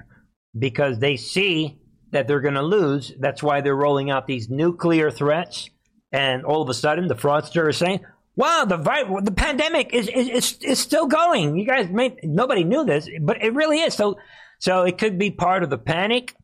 because 0.57 0.99
they 0.99 1.17
see 1.17 1.79
that 2.11 2.29
they're 2.29 2.39
going 2.39 2.53
to 2.53 2.63
lose? 2.63 3.11
That's 3.19 3.43
why 3.43 3.59
they're 3.59 3.75
rolling 3.75 4.09
out 4.09 4.25
these 4.25 4.49
nuclear 4.49 5.11
threats. 5.11 5.69
And 6.09 6.45
all 6.45 6.61
of 6.61 6.69
a 6.69 6.73
sudden, 6.73 7.09
the 7.09 7.15
fraudster 7.15 7.69
is 7.69 7.77
saying, 7.77 7.99
"Wow, 8.37 8.63
the 8.65 8.77
the 9.21 9.33
pandemic 9.33 9.93
is, 9.93 10.07
is 10.07 10.29
is, 10.29 10.57
is 10.61 10.79
still 10.79 11.07
going." 11.07 11.57
You 11.57 11.65
guys, 11.65 11.89
may, 11.89 12.15
nobody 12.23 12.63
knew 12.63 12.85
this, 12.85 13.09
but 13.21 13.43
it 13.43 13.53
really 13.53 13.81
is. 13.81 13.95
So, 13.95 14.17
so 14.59 14.83
it 14.83 14.97
could 14.97 15.19
be 15.19 15.31
part 15.31 15.63
of 15.63 15.69
the 15.69 15.77
panic 15.77 16.35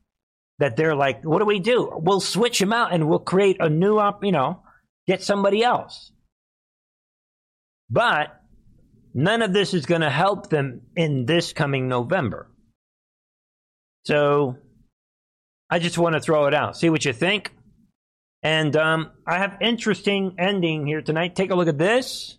that 0.57 0.75
they're 0.75 0.95
like, 0.95 1.23
"What 1.23 1.39
do 1.39 1.45
we 1.45 1.59
do? 1.59 1.89
We'll 1.95 2.19
switch 2.19 2.59
them 2.59 2.73
out 2.73 2.91
and 2.91 3.07
we'll 3.07 3.19
create 3.19 3.57
a 3.61 3.69
new 3.69 3.97
up. 3.97 4.25
You 4.25 4.33
know, 4.33 4.63
get 5.07 5.23
somebody 5.23 5.63
else." 5.63 6.11
But 7.91 8.38
None 9.13 9.41
of 9.41 9.53
this 9.53 9.73
is 9.73 9.85
going 9.85 10.01
to 10.01 10.09
help 10.09 10.49
them 10.49 10.81
in 10.95 11.25
this 11.25 11.53
coming 11.53 11.87
November. 11.87 12.49
So 14.05 14.57
I 15.69 15.79
just 15.79 15.97
want 15.97 16.13
to 16.13 16.21
throw 16.21 16.47
it 16.47 16.53
out. 16.53 16.77
See 16.77 16.89
what 16.89 17.05
you 17.05 17.13
think. 17.13 17.51
And 18.41 18.75
um, 18.75 19.11
I 19.27 19.39
have 19.39 19.57
interesting 19.61 20.35
ending 20.37 20.87
here 20.87 21.01
tonight. 21.01 21.35
Take 21.35 21.51
a 21.51 21.55
look 21.55 21.67
at 21.67 21.77
this. 21.77 22.37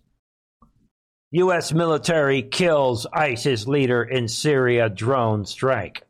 U.S. 1.31 1.71
military 1.71 2.41
kills 2.41 3.05
ISIS 3.05 3.67
leader 3.67 4.03
in 4.03 4.27
Syria 4.27 4.89
drone 4.89 5.45
strike. 5.45 6.03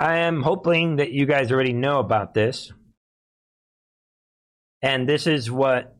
I 0.00 0.20
am 0.20 0.40
hoping 0.40 0.96
that 0.96 1.12
you 1.12 1.26
guys 1.26 1.52
already 1.52 1.74
know 1.74 1.98
about 1.98 2.32
this. 2.32 2.72
And 4.80 5.06
this 5.06 5.26
is 5.26 5.50
what 5.50 5.94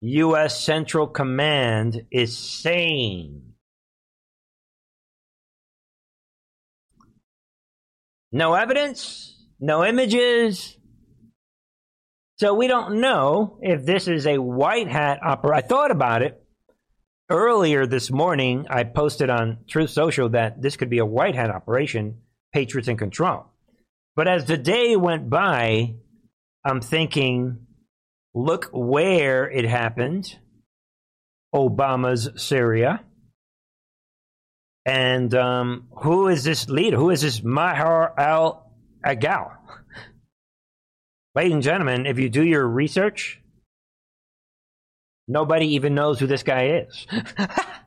U.S. 0.00 0.60
Central 0.60 1.06
Command 1.06 2.06
is 2.10 2.36
saying. 2.36 3.54
No 8.32 8.54
evidence, 8.54 9.40
no 9.60 9.84
images. 9.84 10.76
So 12.38 12.54
we 12.54 12.66
don't 12.66 13.00
know 13.00 13.60
if 13.62 13.86
this 13.86 14.08
is 14.08 14.26
a 14.26 14.38
white 14.38 14.88
hat 14.88 15.20
opera. 15.24 15.58
I 15.58 15.60
thought 15.60 15.92
about 15.92 16.22
it 16.22 16.44
earlier 17.30 17.86
this 17.86 18.10
morning. 18.10 18.66
I 18.68 18.82
posted 18.82 19.30
on 19.30 19.58
Truth 19.68 19.90
Social 19.90 20.30
that 20.30 20.60
this 20.60 20.76
could 20.76 20.90
be 20.90 20.98
a 20.98 21.06
white 21.06 21.36
hat 21.36 21.50
operation 21.50 22.18
Patriots 22.54 22.86
in 22.86 22.96
control. 22.96 23.46
But 24.14 24.28
as 24.28 24.46
the 24.46 24.56
day 24.56 24.94
went 24.94 25.28
by, 25.28 25.96
I'm 26.64 26.80
thinking, 26.80 27.66
look 28.32 28.70
where 28.72 29.50
it 29.50 29.64
happened 29.64 30.36
Obama's 31.52 32.30
Syria. 32.36 33.02
And 34.86 35.34
um, 35.34 35.88
who 36.02 36.28
is 36.28 36.44
this 36.44 36.68
leader? 36.68 36.96
Who 36.96 37.10
is 37.10 37.22
this 37.22 37.42
Maher 37.42 38.18
al 38.18 38.70
Agal? 39.04 39.50
Ladies 41.34 41.54
and 41.54 41.62
gentlemen, 41.62 42.06
if 42.06 42.20
you 42.20 42.28
do 42.28 42.44
your 42.44 42.66
research, 42.66 43.40
nobody 45.26 45.74
even 45.74 45.94
knows 45.94 46.20
who 46.20 46.28
this 46.28 46.44
guy 46.44 46.86
is. 46.86 47.06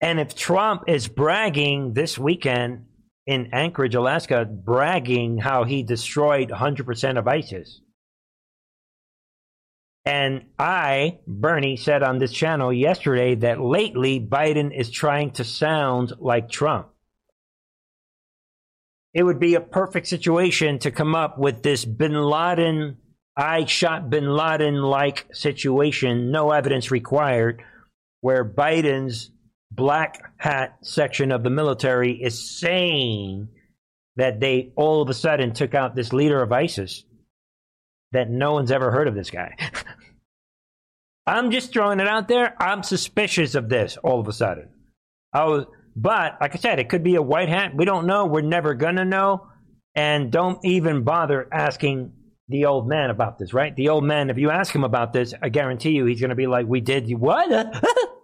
and 0.00 0.20
if 0.20 0.34
Trump 0.34 0.84
is 0.86 1.08
bragging 1.08 1.92
this 1.92 2.18
weekend 2.18 2.86
in 3.26 3.50
Anchorage, 3.52 3.94
Alaska, 3.94 4.44
bragging 4.44 5.38
how 5.38 5.64
he 5.64 5.82
destroyed 5.82 6.50
100% 6.50 7.18
of 7.18 7.28
ISIS, 7.28 7.80
and 10.08 10.46
I, 10.58 11.18
Bernie, 11.26 11.76
said 11.76 12.02
on 12.02 12.18
this 12.18 12.32
channel 12.32 12.72
yesterday 12.72 13.34
that 13.34 13.60
lately 13.60 14.18
Biden 14.18 14.74
is 14.74 14.90
trying 14.90 15.32
to 15.32 15.44
sound 15.44 16.14
like 16.18 16.48
Trump. 16.48 16.88
It 19.12 19.22
would 19.22 19.38
be 19.38 19.54
a 19.54 19.60
perfect 19.60 20.06
situation 20.06 20.78
to 20.78 20.90
come 20.90 21.14
up 21.14 21.38
with 21.38 21.62
this 21.62 21.84
bin 21.84 22.14
Laden, 22.14 22.96
I 23.36 23.66
shot 23.66 24.08
bin 24.08 24.28
Laden 24.28 24.80
like 24.80 25.26
situation, 25.32 26.30
no 26.30 26.52
evidence 26.52 26.90
required, 26.90 27.62
where 28.22 28.44
Biden's 28.44 29.30
black 29.70 30.20
hat 30.36 30.78
section 30.82 31.32
of 31.32 31.42
the 31.42 31.50
military 31.50 32.12
is 32.12 32.58
saying 32.58 33.48
that 34.16 34.40
they 34.40 34.72
all 34.76 35.02
of 35.02 35.08
a 35.08 35.14
sudden 35.14 35.52
took 35.52 35.74
out 35.74 35.94
this 35.94 36.12
leader 36.12 36.42
of 36.42 36.52
ISIS 36.52 37.04
that 38.12 38.30
no 38.30 38.54
one's 38.54 38.72
ever 38.72 38.90
heard 38.90 39.08
of 39.08 39.14
this 39.14 39.30
guy. 39.30 39.54
I'm 41.26 41.50
just 41.50 41.72
throwing 41.72 42.00
it 42.00 42.08
out 42.08 42.26
there. 42.26 42.60
I'm 42.60 42.82
suspicious 42.82 43.54
of 43.54 43.68
this 43.68 43.98
all 44.02 44.18
of 44.18 44.26
a 44.28 44.32
sudden. 44.32 44.70
I 45.32 45.44
was, 45.44 45.66
but 45.94 46.38
like 46.40 46.54
I 46.54 46.58
said, 46.58 46.78
it 46.78 46.88
could 46.88 47.04
be 47.04 47.16
a 47.16 47.22
white 47.22 47.50
hat. 47.50 47.76
We 47.76 47.84
don't 47.84 48.06
know. 48.06 48.26
We're 48.26 48.40
never 48.40 48.74
gonna 48.74 49.04
know. 49.04 49.46
And 49.94 50.32
don't 50.32 50.58
even 50.64 51.04
bother 51.04 51.46
asking 51.52 52.12
the 52.48 52.64
old 52.64 52.88
man 52.88 53.10
about 53.10 53.38
this, 53.38 53.52
right? 53.52 53.76
The 53.76 53.90
old 53.90 54.04
man, 54.04 54.30
if 54.30 54.38
you 54.38 54.50
ask 54.50 54.74
him 54.74 54.84
about 54.84 55.12
this, 55.12 55.34
I 55.42 55.50
guarantee 55.50 55.90
you 55.90 56.06
he's 56.06 56.20
gonna 56.20 56.34
be 56.34 56.46
like, 56.46 56.66
"We 56.66 56.80
did 56.80 57.10
what?" 57.18 57.50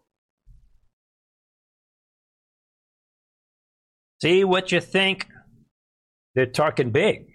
See 4.24 4.42
what 4.42 4.72
you 4.72 4.80
think? 4.80 5.28
They're 6.34 6.46
talking 6.46 6.92
big. 6.92 7.26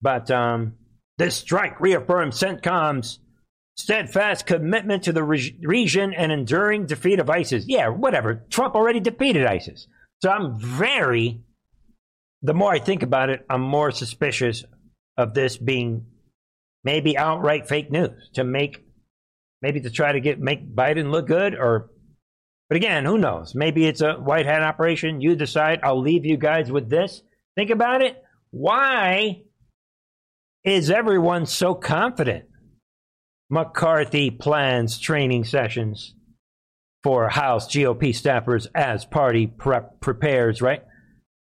But 0.00 0.30
um, 0.30 0.74
this 1.18 1.34
strike 1.34 1.80
reaffirms 1.80 2.38
CENTCOM's 2.38 3.18
steadfast 3.76 4.46
commitment 4.46 5.02
to 5.02 5.12
the 5.12 5.24
re- 5.24 5.58
region 5.62 6.14
and 6.14 6.30
enduring 6.30 6.86
defeat 6.86 7.18
of 7.18 7.28
ISIS. 7.28 7.64
Yeah, 7.66 7.88
whatever. 7.88 8.44
Trump 8.50 8.76
already 8.76 9.00
defeated 9.00 9.46
ISIS. 9.46 9.88
So 10.22 10.30
I'm 10.30 10.60
very, 10.60 11.40
the 12.42 12.54
more 12.54 12.72
I 12.72 12.78
think 12.78 13.02
about 13.02 13.30
it, 13.30 13.44
I'm 13.50 13.62
more 13.62 13.90
suspicious 13.90 14.64
of 15.16 15.34
this 15.34 15.56
being 15.56 16.06
maybe 16.84 17.18
outright 17.18 17.66
fake 17.66 17.90
news 17.90 18.30
to 18.34 18.44
make, 18.44 18.78
maybe 19.60 19.80
to 19.80 19.90
try 19.90 20.12
to 20.12 20.20
get, 20.20 20.38
make 20.38 20.72
Biden 20.72 21.10
look 21.10 21.26
good 21.26 21.56
or, 21.56 21.90
but 22.70 22.76
again, 22.76 23.04
who 23.04 23.18
knows? 23.18 23.52
Maybe 23.56 23.84
it's 23.84 24.00
a 24.00 24.12
white 24.12 24.46
hat 24.46 24.62
operation. 24.62 25.20
You 25.20 25.34
decide. 25.34 25.80
I'll 25.82 26.00
leave 26.00 26.24
you 26.24 26.36
guys 26.36 26.70
with 26.70 26.88
this. 26.88 27.20
Think 27.56 27.70
about 27.70 28.00
it. 28.00 28.22
Why 28.52 29.42
is 30.62 30.88
everyone 30.88 31.46
so 31.46 31.74
confident 31.74 32.44
McCarthy 33.50 34.30
plans 34.30 35.00
training 35.00 35.46
sessions 35.46 36.14
for 37.02 37.28
House 37.28 37.66
GOP 37.66 38.10
staffers 38.10 38.68
as 38.72 39.04
party 39.04 39.48
prep 39.48 40.00
prepares, 40.00 40.62
right? 40.62 40.84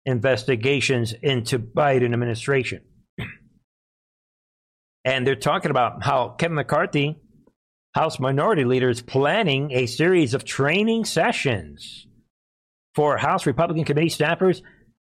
Investigations 0.04 1.12
into 1.22 1.58
Biden 1.58 2.12
administration. 2.12 2.82
and 5.04 5.26
they're 5.26 5.34
talking 5.34 5.72
about 5.72 6.04
how 6.04 6.36
Kevin 6.38 6.54
McCarthy, 6.54 7.16
House 7.96 8.20
Minority 8.20 8.66
Leader, 8.66 8.90
is 8.90 9.00
planning 9.00 9.72
a 9.72 9.86
series 9.86 10.34
of 10.34 10.44
training 10.44 11.06
sessions 11.06 12.06
for 12.94 13.16
House 13.16 13.46
Republican 13.46 13.86
Committee 13.86 14.10
staffers 14.10 14.60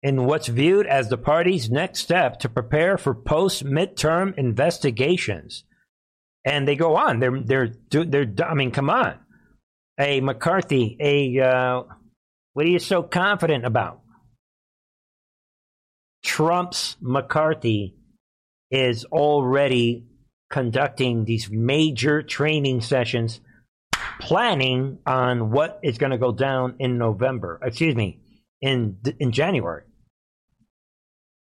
in 0.02 0.24
what's 0.24 0.48
viewed 0.48 0.88
as 0.88 1.10
the 1.10 1.18
party's 1.18 1.70
next 1.70 2.00
step 2.00 2.40
to 2.40 2.48
prepare 2.48 2.98
for 2.98 3.14
post 3.14 3.66
midterm 3.66 4.34
investigations. 4.38 5.66
And 6.46 6.66
they 6.66 6.78
go 6.78 6.96
on. 6.96 7.20
They're 7.20 7.42
they're 7.42 8.06
they're. 8.06 8.34
I 8.48 8.54
mean, 8.54 8.72
come 8.72 8.90
on. 8.90 9.20
A 10.00 10.22
McCarthy. 10.22 10.96
A 11.02 11.42
uh, 11.42 11.84
what 12.54 12.66
are 12.66 12.70
you 12.70 12.80
so 12.80 13.04
confident 13.04 13.66
about? 13.66 14.00
Trump's 16.24 16.96
McCarthy 17.02 17.98
is 18.72 19.04
already 19.04 20.07
conducting 20.50 21.26
these 21.26 21.50
major 21.50 22.22
training 22.22 22.82
sessions, 22.82 23.42
planning 24.20 25.00
on 25.06 25.52
what 25.52 25.80
is 25.84 25.98
going 25.98 26.12
to 26.12 26.18
go 26.18 26.32
down 26.32 26.76
in 26.80 26.98
November. 26.98 27.60
Excuse 27.64 27.96
me, 27.96 28.22
in 28.62 28.98
in 29.20 29.32
January. 29.32 29.84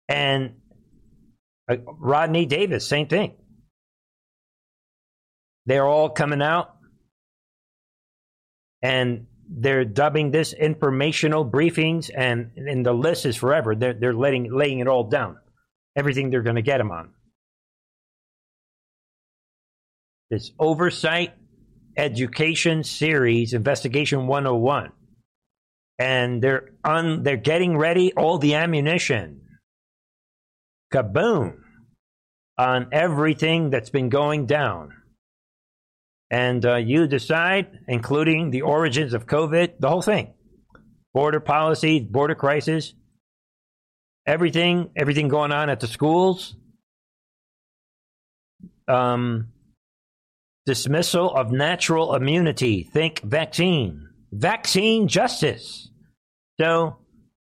And 0.08 0.56
uh, 1.70 1.78
Rodney 1.86 2.46
Davis, 2.46 2.88
same 2.88 3.08
thing. 3.08 3.36
They're 5.66 5.86
all 5.86 6.10
coming 6.10 6.42
out 6.42 6.76
and 8.82 9.28
they're 9.50 9.86
dubbing 9.86 10.32
this 10.32 10.54
informational 10.54 11.44
briefings, 11.44 12.12
and, 12.16 12.52
and 12.56 12.86
the 12.86 12.94
list 12.94 13.26
is 13.26 13.36
forever. 13.36 13.76
They're, 13.76 13.94
they're 13.94 14.14
letting, 14.14 14.54
laying 14.54 14.80
it 14.80 14.88
all 14.88 15.06
down, 15.06 15.38
everything 15.96 16.30
they're 16.30 16.44
going 16.44 16.56
to 16.56 16.62
get 16.62 16.78
them 16.78 16.92
on. 16.92 17.10
This 20.30 20.52
oversight 20.60 21.34
education 21.98 22.84
series, 22.84 23.54
Investigation 23.54 24.28
101. 24.28 24.92
And 25.98 26.42
they're 26.42 26.70
on, 26.84 27.24
they're 27.24 27.36
getting 27.36 27.78
ready 27.78 28.14
all 28.14 28.38
the 28.38 28.54
ammunition. 28.54 29.42
Kaboom! 30.94 31.58
On 32.58 32.88
everything 32.92 33.70
that's 33.70 33.90
been 33.90 34.10
going 34.10 34.46
down. 34.46 34.94
And 36.30 36.64
uh, 36.64 36.76
you 36.76 37.08
decide, 37.08 37.80
including 37.88 38.52
the 38.52 38.62
origins 38.62 39.14
of 39.14 39.26
COVID, 39.26 39.80
the 39.80 39.90
whole 39.90 40.02
thing. 40.02 40.34
Border 41.14 41.40
policy, 41.40 42.02
border 42.02 42.36
crisis, 42.36 42.94
everything, 44.28 44.92
everything 44.96 45.28
going 45.28 45.52
on 45.52 45.72
at 45.72 45.80
the 45.80 45.88
schools, 45.88 46.56
um, 48.88 49.48
dismissal 50.70 51.34
of 51.34 51.52
natural 51.52 52.14
immunity, 52.14 52.84
think 52.84 53.22
vaccine, 53.24 54.08
vaccine 54.32 55.08
justice. 55.08 55.90
So 56.62 56.98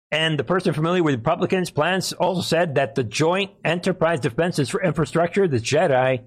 and 0.10 0.40
the 0.40 0.46
person 0.46 0.74
familiar 0.74 1.04
with 1.04 1.16
Republicans' 1.16 1.70
plans 1.70 2.14
also 2.14 2.40
said 2.40 2.76
that 2.76 2.96
the 2.96 3.04
Joint 3.04 3.52
Enterprise 3.66 4.22
Defenses 4.22 4.70
for 4.70 4.82
Infrastructure, 4.82 5.50
the 5.50 5.58
JEDI, 5.58 6.24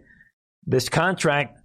this 0.66 0.90
contract 0.90 1.62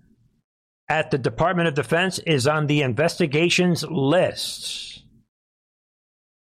at 0.88 1.11
the 1.11 1.17
Department 1.17 1.67
of 1.67 1.73
Defense 1.73 2.19
is 2.19 2.47
on 2.47 2.67
the 2.67 2.84
investigations 2.84 3.84
list. 3.84 5.03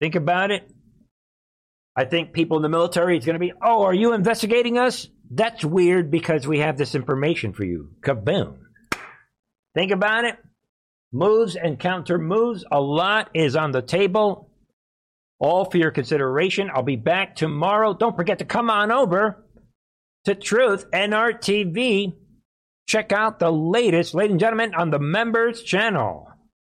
Think 0.03 0.16
about 0.16 0.51
it. 0.51 0.70
I 1.97 2.05
think 2.05 2.35
people 2.35 2.59
in 2.59 2.62
the 2.62 2.68
military 2.68 3.16
is 3.16 3.24
going 3.24 3.37
to 3.37 3.41
be, 3.41 3.55
oh, 3.62 3.85
are 3.85 3.95
you 3.95 4.12
investigating 4.12 4.77
us? 4.77 5.09
That's 5.31 5.64
weird 5.64 6.11
because 6.11 6.47
we 6.47 6.59
have 6.59 6.77
this 6.77 6.95
information 6.95 7.55
for 7.55 7.64
you. 7.64 7.93
Kaboom. 8.03 8.66
Think 9.77 9.93
about 9.93 10.24
it. 10.24 10.39
Moves 11.12 11.55
and 11.55 11.79
counter 11.79 12.18
moves. 12.18 12.64
A 12.72 12.81
lot 12.81 13.31
is 13.35 13.55
on 13.55 13.72
the 13.72 13.83
table 13.83 14.51
all 15.39 15.66
for 15.66 15.77
your 15.77 15.91
consideration. 15.91 16.70
I'll 16.72 16.83
be 16.83 16.97
back 16.97 17.37
tomorrow. 17.37 17.93
Don't 17.93 18.16
forget 18.16 18.39
to 18.39 18.47
come 18.47 18.70
on 18.70 18.91
over 18.91 19.45
to 20.24 20.35
Truth 20.35 20.91
NRTV. 20.93 22.14
Check 22.89 23.12
out 23.12 23.39
the 23.39 23.53
latest, 23.53 24.14
ladies 24.14 24.33
and 24.33 24.41
gentlemen, 24.41 24.74
on 24.74 24.91
the 24.91 24.99
members 24.99 25.62
channel, 25.62 26.27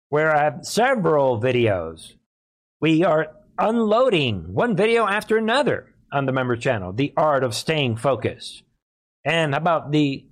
where 0.09 0.35
I 0.35 0.43
have 0.43 0.65
several 0.65 1.41
videos. 1.41 2.15
We 2.81 3.05
are 3.05 3.29
unloading 3.57 4.53
one 4.53 4.75
video 4.75 5.07
after 5.07 5.37
another 5.37 5.95
on 6.13 6.27
the 6.27 6.33
members 6.33 6.59
channel. 6.59 6.93
The 6.93 7.13
art 7.17 7.45
of 7.45 7.55
staying 7.55 7.99
focused. 7.99 8.65
And 9.25 9.55
about 9.55 9.93
the 9.93 10.27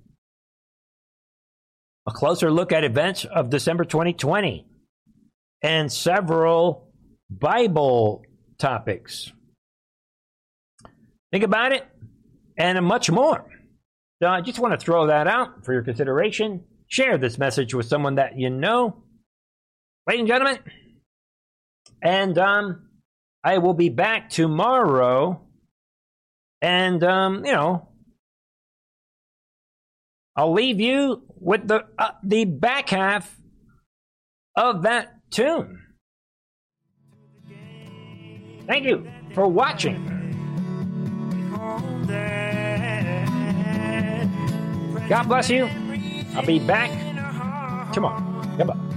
a 2.07 2.11
closer 2.11 2.51
look 2.51 2.71
at 2.71 2.83
events 2.83 3.25
of 3.25 3.49
December 3.49 3.85
2020 3.85 4.67
and 5.61 5.91
several 5.91 6.91
Bible 7.29 8.23
topics. 8.57 9.31
Think 11.31 11.43
about 11.43 11.73
it 11.73 11.85
and 12.57 12.83
much 12.85 13.11
more. 13.11 13.45
So 14.21 14.29
I 14.29 14.41
just 14.41 14.59
want 14.59 14.79
to 14.79 14.83
throw 14.83 15.07
that 15.07 15.27
out 15.27 15.65
for 15.65 15.73
your 15.73 15.83
consideration. 15.83 16.63
Share 16.87 17.17
this 17.17 17.37
message 17.37 17.73
with 17.73 17.87
someone 17.87 18.15
that 18.15 18.37
you 18.39 18.49
know. 18.49 19.03
Ladies 20.07 20.21
and 20.21 20.27
gentlemen, 20.27 20.59
and 22.01 22.37
um, 22.37 22.89
I 23.43 23.57
will 23.59 23.73
be 23.73 23.89
back 23.89 24.29
tomorrow 24.29 25.41
And, 26.61 27.03
um, 27.03 27.45
you 27.45 27.53
know, 27.53 27.89
I'll 30.35 30.53
leave 30.53 30.81
you 30.81 31.23
with 31.39 31.67
the, 31.67 31.85
uh, 31.97 32.11
the 32.23 32.45
back 32.45 32.89
half 32.89 33.39
of 34.55 34.83
that 34.83 35.13
tune. 35.31 35.81
Thank 38.67 38.85
you 38.85 39.07
for 39.33 39.47
watching. 39.47 40.11
God 45.07 45.23
bless 45.27 45.49
you. 45.49 45.69
I'll 46.35 46.45
be 46.45 46.59
back 46.59 46.89
tomorrow. 47.93 48.41
Goodbye. 48.57 48.95